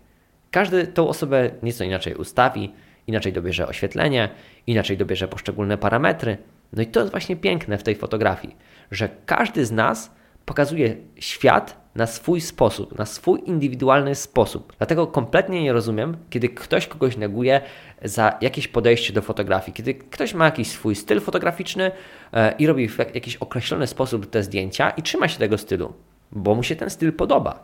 Każdy 0.52 0.88
tą 0.88 1.08
osobę 1.08 1.50
nieco 1.64 1.84
inaczej 1.84 2.16
ustawi, 2.16 2.74
inaczej 3.10 3.34
dobierze 3.34 3.68
oświetlenie, 3.68 4.30
inaczej 4.68 4.98
dobierze 4.98 5.28
poszczególne 5.28 5.78
parametry. 5.78 6.38
No 6.74 6.82
i 6.82 6.88
to 6.88 7.00
jest 7.00 7.12
właśnie 7.12 7.36
piękne 7.36 7.78
w 7.78 7.84
tej 7.84 7.96
fotografii, 7.96 8.56
że 8.92 9.10
każdy 9.26 9.66
z 9.66 9.72
nas 9.72 10.12
pokazuje 10.46 10.96
świat 11.20 11.80
na 11.96 12.08
swój 12.08 12.42
sposób, 12.42 12.98
na 12.98 13.06
swój 13.06 13.42
indywidualny 13.46 14.16
sposób. 14.16 14.74
Dlatego 14.78 15.08
kompletnie 15.08 15.64
nie 15.64 15.74
rozumiem, 15.74 16.18
kiedy 16.30 16.50
ktoś 16.50 16.88
kogoś 16.88 17.18
neguje 17.18 17.62
za 18.04 18.38
jakieś 18.42 18.68
podejście 18.68 19.14
do 19.14 19.22
fotografii, 19.22 19.74
kiedy 19.74 19.94
ktoś 19.94 20.34
ma 20.34 20.46
jakiś 20.46 20.68
swój 20.68 20.96
styl 20.96 21.22
fotograficzny 21.22 21.92
e, 22.34 22.56
i 22.60 22.68
robi 22.68 22.90
w 22.90 22.98
jakiś 22.98 23.36
określony 23.36 23.88
sposób 23.88 24.30
te 24.30 24.44
zdjęcia 24.44 24.90
i 24.90 25.02
trzyma 25.02 25.28
się 25.28 25.40
tego 25.40 25.58
stylu, 25.58 25.94
bo 26.32 26.56
mu 26.56 26.64
się 26.64 26.76
ten 26.76 26.90
styl 26.90 27.14
podoba. 27.14 27.64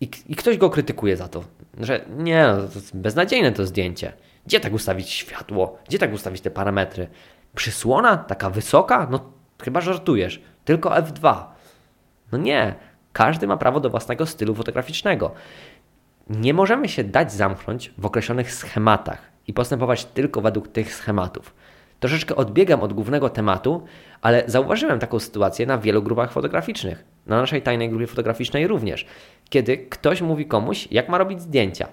I, 0.00 0.10
i 0.28 0.36
ktoś 0.36 0.58
go 0.58 0.70
krytykuje 0.70 1.16
za 1.16 1.28
to, 1.28 1.44
że 1.80 2.04
nie, 2.16 2.46
no, 2.46 2.56
to 2.56 2.80
beznadziejne 2.94 3.52
to 3.52 3.66
zdjęcie. 3.66 4.12
Gdzie 4.46 4.60
tak 4.60 4.72
ustawić 4.72 5.10
światło? 5.10 5.78
Gdzie 5.88 5.98
tak 5.98 6.12
ustawić 6.12 6.40
te 6.40 6.50
parametry? 6.50 7.08
Przysłona 7.54 8.16
taka 8.16 8.50
wysoka? 8.50 9.08
No 9.10 9.20
chyba 9.62 9.80
żartujesz. 9.80 10.42
Tylko 10.64 10.90
F2. 10.90 11.44
No 12.32 12.38
nie. 12.38 12.74
Każdy 13.12 13.46
ma 13.46 13.56
prawo 13.56 13.80
do 13.80 13.90
własnego 13.90 14.26
stylu 14.26 14.54
fotograficznego. 14.54 15.32
Nie 16.30 16.54
możemy 16.54 16.88
się 16.88 17.04
dać 17.04 17.32
zamknąć 17.32 17.92
w 17.98 18.06
określonych 18.06 18.52
schematach 18.52 19.22
i 19.46 19.52
postępować 19.52 20.04
tylko 20.04 20.40
według 20.40 20.68
tych 20.68 20.94
schematów. 20.94 21.54
Troszeczkę 22.00 22.36
odbiegam 22.36 22.80
od 22.80 22.92
głównego 22.92 23.30
tematu, 23.30 23.84
ale 24.20 24.44
zauważyłem 24.46 24.98
taką 24.98 25.18
sytuację 25.18 25.66
na 25.66 25.78
wielu 25.78 26.02
grupach 26.02 26.32
fotograficznych. 26.32 27.04
Na 27.26 27.40
naszej 27.40 27.62
tajnej 27.62 27.90
grupie 27.90 28.06
fotograficznej 28.06 28.66
również. 28.66 29.06
Kiedy 29.48 29.78
ktoś 29.78 30.22
mówi 30.22 30.46
komuś, 30.46 30.88
jak 30.90 31.08
ma 31.08 31.18
robić 31.18 31.42
zdjęcia. 31.42 31.88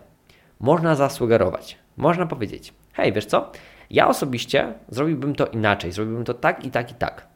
Można 0.60 0.96
zasugerować, 0.96 1.78
można 1.98 2.26
powiedzieć: 2.26 2.74
Hej, 2.94 3.14
wiesz 3.14 3.26
co? 3.26 3.52
Ja 3.90 4.08
osobiście 4.08 4.74
zrobiłbym 4.90 5.36
to 5.36 5.48
inaczej, 5.48 5.92
zrobiłbym 5.92 6.26
to 6.26 6.34
tak 6.34 6.66
i 6.66 6.72
tak 6.72 6.92
i 6.92 6.96
tak. 6.96 7.28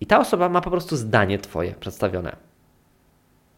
I 0.00 0.06
ta 0.06 0.18
osoba 0.18 0.48
ma 0.48 0.60
po 0.60 0.70
prostu 0.70 0.96
zdanie 0.96 1.38
Twoje 1.38 1.72
przedstawione. 1.72 2.36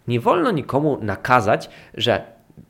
Nie 0.09 0.21
wolno 0.21 0.51
nikomu 0.51 0.99
nakazać, 1.03 1.71
że 1.95 2.25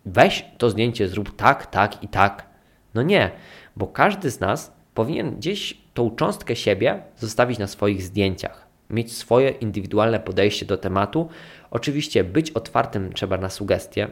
weź 0.05 0.44
to 0.59 0.70
zdjęcie, 0.70 1.09
zrób 1.09 1.37
tak, 1.37 1.66
tak 1.66 2.03
i 2.03 2.09
tak. 2.09 2.46
No 2.94 3.03
nie, 3.03 3.31
bo 3.77 3.87
każdy 3.87 4.31
z 4.31 4.40
nas 4.40 4.72
powinien 4.94 5.37
gdzieś 5.37 5.79
tą 5.94 6.11
cząstkę 6.11 6.57
siebie 6.57 7.03
zostawić 7.16 7.59
na 7.59 7.66
swoich 7.66 8.03
zdjęciach, 8.03 8.66
mieć 8.90 9.16
swoje 9.16 9.51
indywidualne 9.51 10.20
podejście 10.20 10.66
do 10.66 10.77
tematu. 10.77 11.29
Oczywiście 11.70 12.24
być 12.24 12.51
otwartym 12.51 13.12
trzeba 13.12 13.38
na 13.38 13.51
sugestie, 13.51 14.09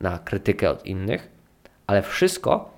na 0.00 0.18
krytykę 0.18 0.70
od 0.70 0.86
innych, 0.86 1.30
ale 1.86 2.02
wszystko 2.02 2.77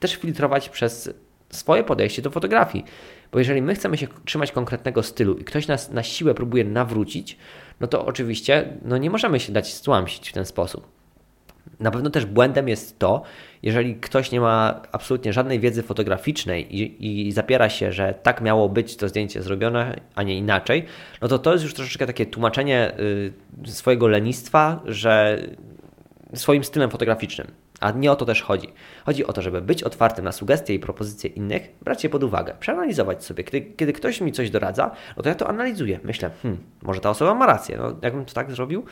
też 0.00 0.14
filtrować 0.14 0.68
przez 0.68 1.10
swoje 1.50 1.84
podejście 1.84 2.22
do 2.22 2.30
fotografii. 2.30 2.84
Bo 3.32 3.38
jeżeli 3.38 3.62
my 3.62 3.74
chcemy 3.74 3.96
się 3.96 4.06
trzymać 4.24 4.52
konkretnego 4.52 5.02
stylu 5.02 5.34
i 5.34 5.44
ktoś 5.44 5.66
nas 5.66 5.90
na 5.90 6.02
siłę 6.02 6.34
próbuje 6.34 6.64
nawrócić, 6.64 7.36
no 7.80 7.86
to 7.86 8.06
oczywiście 8.06 8.68
no 8.82 8.98
nie 8.98 9.10
możemy 9.10 9.40
się 9.40 9.52
dać 9.52 9.72
stłamsić 9.72 10.30
w 10.30 10.32
ten 10.32 10.44
sposób. 10.44 10.88
Na 11.80 11.90
pewno 11.90 12.10
też 12.10 12.26
błędem 12.26 12.68
jest 12.68 12.98
to, 12.98 13.22
jeżeli 13.62 13.94
ktoś 13.94 14.32
nie 14.32 14.40
ma 14.40 14.80
absolutnie 14.92 15.32
żadnej 15.32 15.60
wiedzy 15.60 15.82
fotograficznej 15.82 16.76
i, 16.76 17.28
i, 17.28 17.32
zapiera 17.32 17.68
się, 17.68 17.92
że 17.92 18.14
tak 18.22 18.40
miało 18.40 18.68
być 18.68 18.96
to 18.96 19.08
zdjęcie 19.08 19.42
zrobione, 19.42 20.00
a 20.14 20.22
nie 20.22 20.38
inaczej, 20.38 20.84
no 21.22 21.28
to 21.28 21.38
to 21.38 21.52
jest 21.52 21.64
już 21.64 21.74
troszeczkę 21.74 22.06
takie 22.06 22.26
tłumaczenie 22.26 22.92
y, 23.66 23.70
swojego 23.70 24.08
lenistwa, 24.08 24.80
że 24.84 25.42
swoim 26.34 26.64
stylem 26.64 26.90
fotograficznym. 26.90 27.46
A 27.80 27.90
nie 27.90 28.12
o 28.12 28.16
to 28.16 28.24
też 28.24 28.42
chodzi. 28.42 28.68
Chodzi 29.06 29.26
o 29.26 29.32
to, 29.32 29.42
żeby 29.42 29.62
być 29.62 29.82
otwartym 29.82 30.24
na 30.24 30.32
sugestie 30.32 30.74
i 30.74 30.78
propozycje 30.78 31.30
innych, 31.30 31.74
brać 31.82 32.04
je 32.04 32.10
pod 32.10 32.24
uwagę, 32.24 32.54
przeanalizować 32.60 33.24
sobie. 33.24 33.44
Kiedy, 33.44 33.60
kiedy 33.60 33.92
ktoś 33.92 34.20
mi 34.20 34.32
coś 34.32 34.50
doradza, 34.50 34.90
no 35.16 35.22
to 35.22 35.28
ja 35.28 35.34
to 35.34 35.48
analizuję. 35.48 36.00
Myślę, 36.04 36.30
hmm, 36.42 36.60
może 36.82 37.00
ta 37.00 37.10
osoba 37.10 37.34
ma 37.34 37.46
rację. 37.46 37.76
No, 37.76 37.92
jakbym 38.02 38.24
to 38.24 38.34
tak 38.34 38.50
zrobił, 38.50 38.84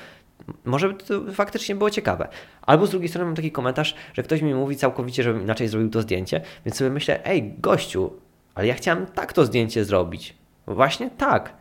może 0.65 0.89
by 0.89 0.95
to 0.95 1.33
faktycznie 1.33 1.75
było 1.75 1.91
ciekawe. 1.91 2.29
Albo 2.63 2.87
z 2.87 2.91
drugiej 2.91 3.09
strony 3.09 3.27
mam 3.27 3.35
taki 3.35 3.53
komentarz, 3.53 3.95
że 4.15 4.23
ktoś 4.23 4.43
mi 4.43 4.55
mówi 4.55 4.77
całkowicie, 4.77 5.23
żebym 5.23 5.43
inaczej 5.43 5.69
zrobił 5.69 5.91
to 5.91 6.03
zdjęcie, 6.03 6.41
więc 6.65 6.77
sobie 6.77 6.91
myślę, 6.91 7.25
ej, 7.25 7.55
gościu, 7.59 8.13
ale 8.55 8.67
ja 8.67 8.75
chciałem 8.75 9.07
tak 9.07 9.33
to 9.33 9.45
zdjęcie 9.45 9.85
zrobić. 9.85 10.37
Właśnie 10.67 11.11
tak. 11.11 11.53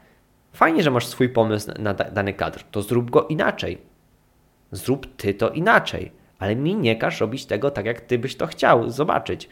Fajnie, 0.53 0.83
że 0.83 0.91
masz 0.91 1.07
swój 1.07 1.29
pomysł 1.29 1.71
na 1.79 1.93
dany 1.93 2.33
kadr, 2.33 2.63
to 2.71 2.81
zrób 2.81 3.11
go 3.11 3.27
inaczej. 3.27 3.77
Zrób 4.71 5.15
ty 5.15 5.33
to 5.33 5.49
inaczej 5.49 6.11
ale 6.45 6.55
mi 6.55 6.75
nie 6.75 6.95
każ 6.95 7.21
robić 7.21 7.45
tego 7.45 7.71
tak, 7.71 7.85
jak 7.85 8.01
ty 8.01 8.19
byś 8.19 8.35
to 8.35 8.47
chciał 8.47 8.89
zobaczyć, 8.89 9.49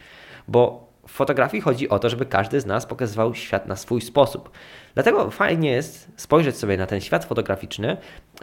bo 0.48 0.92
fotografii 1.14 1.60
chodzi 1.60 1.88
o 1.88 1.98
to, 1.98 2.08
żeby 2.08 2.26
każdy 2.26 2.60
z 2.60 2.66
nas 2.66 2.86
pokazywał 2.86 3.34
świat 3.34 3.66
na 3.66 3.76
swój 3.76 4.00
sposób. 4.00 4.50
Dlatego 4.94 5.30
fajnie 5.30 5.70
jest 5.70 6.12
spojrzeć 6.16 6.56
sobie 6.56 6.76
na 6.76 6.86
ten 6.86 7.00
świat 7.00 7.24
fotograficzny 7.24 7.96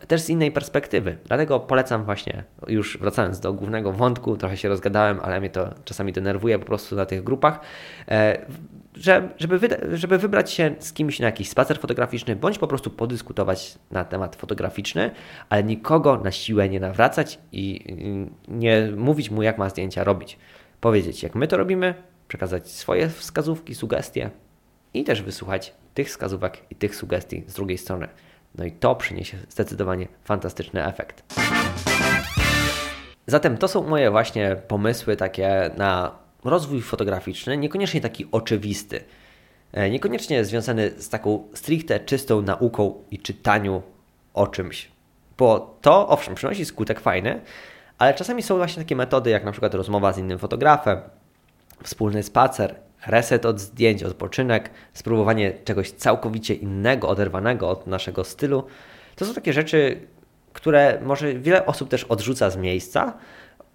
też 0.07 0.21
z 0.21 0.29
innej 0.29 0.51
perspektywy. 0.51 1.17
Dlatego 1.25 1.59
polecam 1.59 2.05
właśnie, 2.05 2.43
już 2.67 2.97
wracając 2.97 3.39
do 3.39 3.53
głównego 3.53 3.91
wątku, 3.91 4.37
trochę 4.37 4.57
się 4.57 4.69
rozgadałem, 4.69 5.19
ale 5.23 5.39
mnie 5.39 5.49
to 5.49 5.73
czasami 5.85 6.13
denerwuje 6.13 6.59
po 6.59 6.65
prostu 6.65 6.95
na 6.95 7.05
tych 7.05 7.23
grupach, 7.23 7.59
e, 8.07 8.45
że, 8.93 9.29
żeby, 9.37 9.59
żeby 9.93 10.17
wybrać 10.17 10.51
się 10.51 10.75
z 10.79 10.93
kimś 10.93 11.19
na 11.19 11.25
jakiś 11.25 11.49
spacer 11.49 11.79
fotograficzny, 11.79 12.35
bądź 12.35 12.57
po 12.57 12.67
prostu 12.67 12.89
podyskutować 12.89 13.75
na 13.91 14.05
temat 14.05 14.35
fotograficzny, 14.35 15.11
ale 15.49 15.63
nikogo 15.63 16.17
na 16.17 16.31
siłę 16.31 16.69
nie 16.69 16.79
nawracać 16.79 17.39
i 17.51 17.95
nie 18.47 18.91
mówić 18.97 19.31
mu, 19.31 19.43
jak 19.43 19.57
ma 19.57 19.69
zdjęcia 19.69 20.03
robić. 20.03 20.37
Powiedzieć, 20.81 21.23
jak 21.23 21.35
my 21.35 21.47
to 21.47 21.57
robimy, 21.57 21.93
przekazać 22.31 22.71
swoje 22.71 23.09
wskazówki, 23.09 23.75
sugestie 23.75 24.29
i 24.93 25.03
też 25.03 25.21
wysłuchać 25.21 25.73
tych 25.93 26.07
wskazówek 26.07 26.57
i 26.69 26.75
tych 26.75 26.95
sugestii 26.95 27.43
z 27.47 27.53
drugiej 27.53 27.77
strony. 27.77 28.07
No 28.55 28.65
i 28.65 28.71
to 28.71 28.95
przyniesie 28.95 29.37
zdecydowanie 29.49 30.07
fantastyczny 30.23 30.85
efekt. 30.85 31.23
Zatem 33.27 33.57
to 33.57 33.67
są 33.67 33.87
moje 33.87 34.11
właśnie 34.11 34.55
pomysły 34.67 35.15
takie 35.15 35.71
na 35.77 36.15
rozwój 36.43 36.81
fotograficzny, 36.81 37.57
niekoniecznie 37.57 38.01
taki 38.01 38.27
oczywisty, 38.31 39.03
e, 39.73 39.89
niekoniecznie 39.89 40.45
związany 40.45 40.91
z 40.97 41.09
taką 41.09 41.43
stricte 41.53 41.99
czystą 41.99 42.41
nauką 42.41 42.93
i 43.11 43.19
czytaniu 43.19 43.81
o 44.33 44.47
czymś. 44.47 44.91
Bo 45.37 45.77
to 45.81 46.07
owszem, 46.07 46.35
przynosi 46.35 46.65
skutek 46.65 46.99
fajny, 46.99 47.41
ale 47.97 48.13
czasami 48.13 48.43
są 48.43 48.57
właśnie 48.57 48.83
takie 48.83 48.95
metody, 48.95 49.29
jak 49.29 49.45
na 49.45 49.51
przykład 49.51 49.73
rozmowa 49.73 50.13
z 50.13 50.17
innym 50.17 50.39
fotografem, 50.39 51.01
wspólny 51.83 52.23
spacer, 52.23 52.75
reset 53.07 53.45
od 53.45 53.59
zdjęć, 53.59 54.03
odpoczynek, 54.03 54.69
spróbowanie 54.93 55.53
czegoś 55.65 55.91
całkowicie 55.91 56.53
innego, 56.53 57.09
oderwanego 57.09 57.69
od 57.69 57.87
naszego 57.87 58.23
stylu. 58.23 58.63
To 59.15 59.25
są 59.25 59.33
takie 59.33 59.53
rzeczy, 59.53 60.07
które 60.53 60.99
może 61.03 61.33
wiele 61.33 61.65
osób 61.65 61.89
też 61.89 62.03
odrzuca 62.03 62.49
z 62.49 62.57
miejsca, 62.57 63.13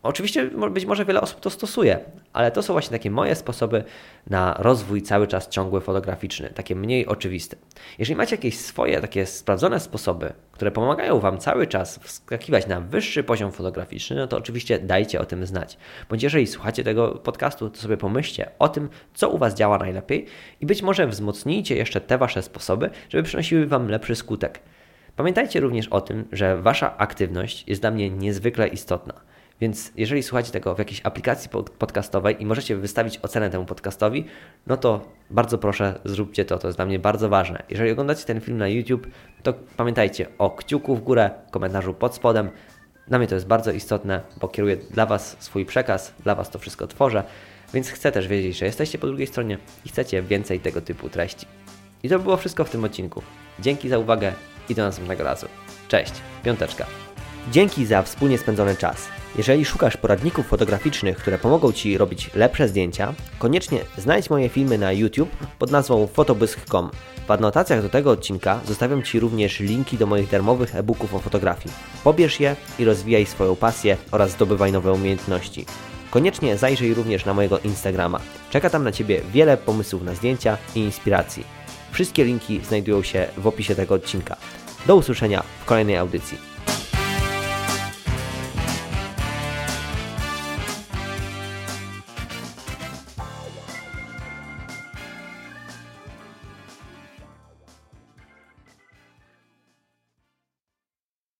Oczywiście 0.07 0.51
być 0.71 0.87
może 0.87 1.05
wiele 1.05 1.21
osób 1.21 1.41
to 1.41 1.51
stosuje, 1.51 1.99
ale 2.33 2.51
to 2.51 2.63
są 2.63 2.73
właśnie 2.73 2.99
takie 2.99 3.11
moje 3.11 3.35
sposoby 3.35 3.85
na 4.27 4.55
rozwój 4.59 5.03
cały 5.03 5.27
czas 5.27 5.49
ciągły 5.49 5.81
fotograficzny, 5.81 6.51
takie 6.51 6.77
mniej 6.77 7.07
oczywiste. 7.07 7.57
Jeżeli 7.99 8.17
macie 8.17 8.37
jakieś 8.37 8.59
swoje 8.59 9.01
takie 9.01 9.27
sprawdzone 9.27 9.81
sposoby, 9.81 10.33
które 10.53 10.71
pomagają 10.71 11.21
Wam 11.21 11.39
cały 11.39 11.67
czas 11.67 11.99
wskakiwać 11.99 12.67
na 12.67 12.81
wyższy 12.81 13.25
poziom 13.25 13.53
fotograficzny, 13.53 14.17
no 14.17 14.27
to 14.27 14.37
oczywiście 14.37 14.79
dajcie 14.79 15.21
o 15.21 15.25
tym 15.25 15.47
znać. 15.47 15.79
Bądź 16.09 16.23
jeżeli 16.23 16.47
słuchacie 16.47 16.85
tego 16.85 17.09
podcastu, 17.09 17.71
to 17.71 17.81
sobie 17.81 17.97
pomyślcie 17.97 18.51
o 18.59 18.69
tym, 18.69 18.89
co 19.15 19.31
u 19.31 19.39
Was 19.39 19.55
działa 19.55 19.79
najlepiej 19.79 20.27
i 20.61 20.67
być 20.67 20.83
może 20.83 21.07
wzmocnijcie 21.07 21.77
jeszcze 21.77 22.01
te 22.01 22.19
Wasze 22.19 22.43
sposoby, 22.43 22.91
żeby 23.09 23.23
przynosiły 23.23 23.67
Wam 23.67 23.89
lepszy 23.89 24.17
skutek. 24.17 24.61
Pamiętajcie 25.17 25.61
również 25.61 25.89
o 25.89 26.01
tym, 26.01 26.25
że 26.33 26.63
Wasza 26.63 26.97
aktywność 26.99 27.65
jest 27.69 27.81
dla 27.81 27.91
mnie 27.91 28.11
niezwykle 28.11 28.69
istotna. 28.69 29.26
Więc 29.61 29.93
jeżeli 29.97 30.23
słuchacie 30.23 30.53
tego 30.53 30.75
w 30.75 30.79
jakiejś 30.79 31.01
aplikacji 31.05 31.51
podcastowej 31.79 32.43
i 32.43 32.47
możecie 32.47 32.77
wystawić 32.77 33.19
ocenę 33.19 33.51
temu 33.51 33.65
podcastowi, 33.65 34.25
no 34.67 34.77
to 34.77 35.09
bardzo 35.31 35.59
proszę, 35.59 36.01
zróbcie 36.05 36.45
to, 36.45 36.59
to 36.59 36.69
jest 36.69 36.79
dla 36.79 36.87
mnie 36.87 36.99
bardzo 36.99 37.29
ważne. 37.29 37.63
Jeżeli 37.71 37.91
oglądacie 37.91 38.25
ten 38.25 38.41
film 38.41 38.59
na 38.59 38.69
YouTube, 38.69 39.07
to 39.43 39.55
pamiętajcie 39.77 40.27
o 40.39 40.51
kciuku 40.51 40.97
w 40.97 41.03
górę, 41.03 41.31
komentarzu 41.51 41.95
pod 41.95 42.15
spodem. 42.15 42.51
Dla 43.09 43.19
mnie 43.19 43.29
to 43.29 43.35
jest 43.35 43.47
bardzo 43.47 43.73
istotne, 43.73 44.21
bo 44.41 44.49
kieruję 44.49 44.77
dla 44.77 45.07
Was 45.07 45.37
swój 45.39 45.67
przekaz, 45.67 46.15
dla 46.25 46.35
Was 46.35 46.51
to 46.51 46.59
wszystko 46.59 46.87
tworzę, 46.87 47.25
więc 47.75 47.91
chcę 47.91 48.13
też 48.13 48.29
wiedzieć, 48.29 48.59
że 48.59 48.67
jesteście 48.67 48.99
po 48.99 49.07
drugiej 49.07 49.27
stronie 49.27 49.59
i 49.85 49.89
chcecie 49.89 50.23
więcej 50.23 50.61
tego 50.61 50.81
typu 50.81 51.09
treści. 51.09 51.47
I 52.03 52.09
to 52.09 52.19
było 52.19 52.37
wszystko 52.37 52.65
w 52.65 52.71
tym 52.71 52.85
odcinku. 52.85 53.23
Dzięki 53.59 53.89
za 53.89 53.99
uwagę 53.99 54.33
i 54.69 54.75
do 54.75 54.83
następnego 54.83 55.25
razu. 55.25 55.47
Cześć, 55.89 56.13
piąteczka. 56.45 57.06
Dzięki 57.51 57.87
za 57.87 58.03
wspólnie 58.03 58.39
spędzony 58.39 58.77
czas. 58.77 59.09
Jeżeli 59.37 59.65
szukasz 59.65 59.97
poradników 59.97 60.47
fotograficznych, 60.47 61.17
które 61.17 61.39
pomogą 61.39 61.73
Ci 61.73 61.99
robić 61.99 62.31
lepsze 62.35 62.69
zdjęcia, 62.69 63.15
koniecznie 63.39 63.81
znajdź 63.99 64.31
moje 64.31 64.49
filmy 64.49 64.79
na 64.79 64.93
YouTube 64.93 65.37
pod 65.59 65.71
nazwą 65.71 66.07
fotobysk.com. 66.07 66.91
W 67.27 67.31
adnotacjach 67.31 67.83
do 67.83 67.89
tego 67.89 68.11
odcinka 68.11 68.61
zostawiam 68.67 69.03
Ci 69.03 69.21
również 69.21 69.61
linki 69.61 69.99
do 69.99 70.07
moich 70.07 70.31
darmowych 70.31 70.77
e-booków 70.77 71.15
o 71.15 71.19
fotografii. 71.19 71.75
Pobierz 72.05 72.41
je 72.41 72.57
i 72.79 72.85
rozwijaj 72.85 73.27
swoją 73.27 73.57
pasję 73.57 73.97
oraz 74.11 74.31
zdobywaj 74.31 74.73
nowe 74.73 74.93
umiejętności. 74.93 75.67
Koniecznie 76.11 76.57
zajrzyj 76.57 76.95
również 76.95 77.25
na 77.25 77.35
mojego 77.35 77.59
Instagrama. 77.59 78.21
Czeka 78.51 78.71
tam 78.71 78.85
na 78.85 78.93
Ciebie 78.93 79.21
wiele 79.33 79.57
pomysłów 79.57 80.03
na 80.03 80.15
zdjęcia 80.15 80.59
i 80.75 80.81
inspiracji. 80.81 81.45
Wszystkie 81.93 82.25
linki 82.25 82.61
znajdują 82.65 83.03
się 83.03 83.27
w 83.37 83.47
opisie 83.47 83.75
tego 83.75 83.95
odcinka. 83.95 84.37
Do 84.87 84.97
usłyszenia 84.97 85.43
w 85.61 85.65
kolejnej 85.65 85.97
audycji. 85.97 86.56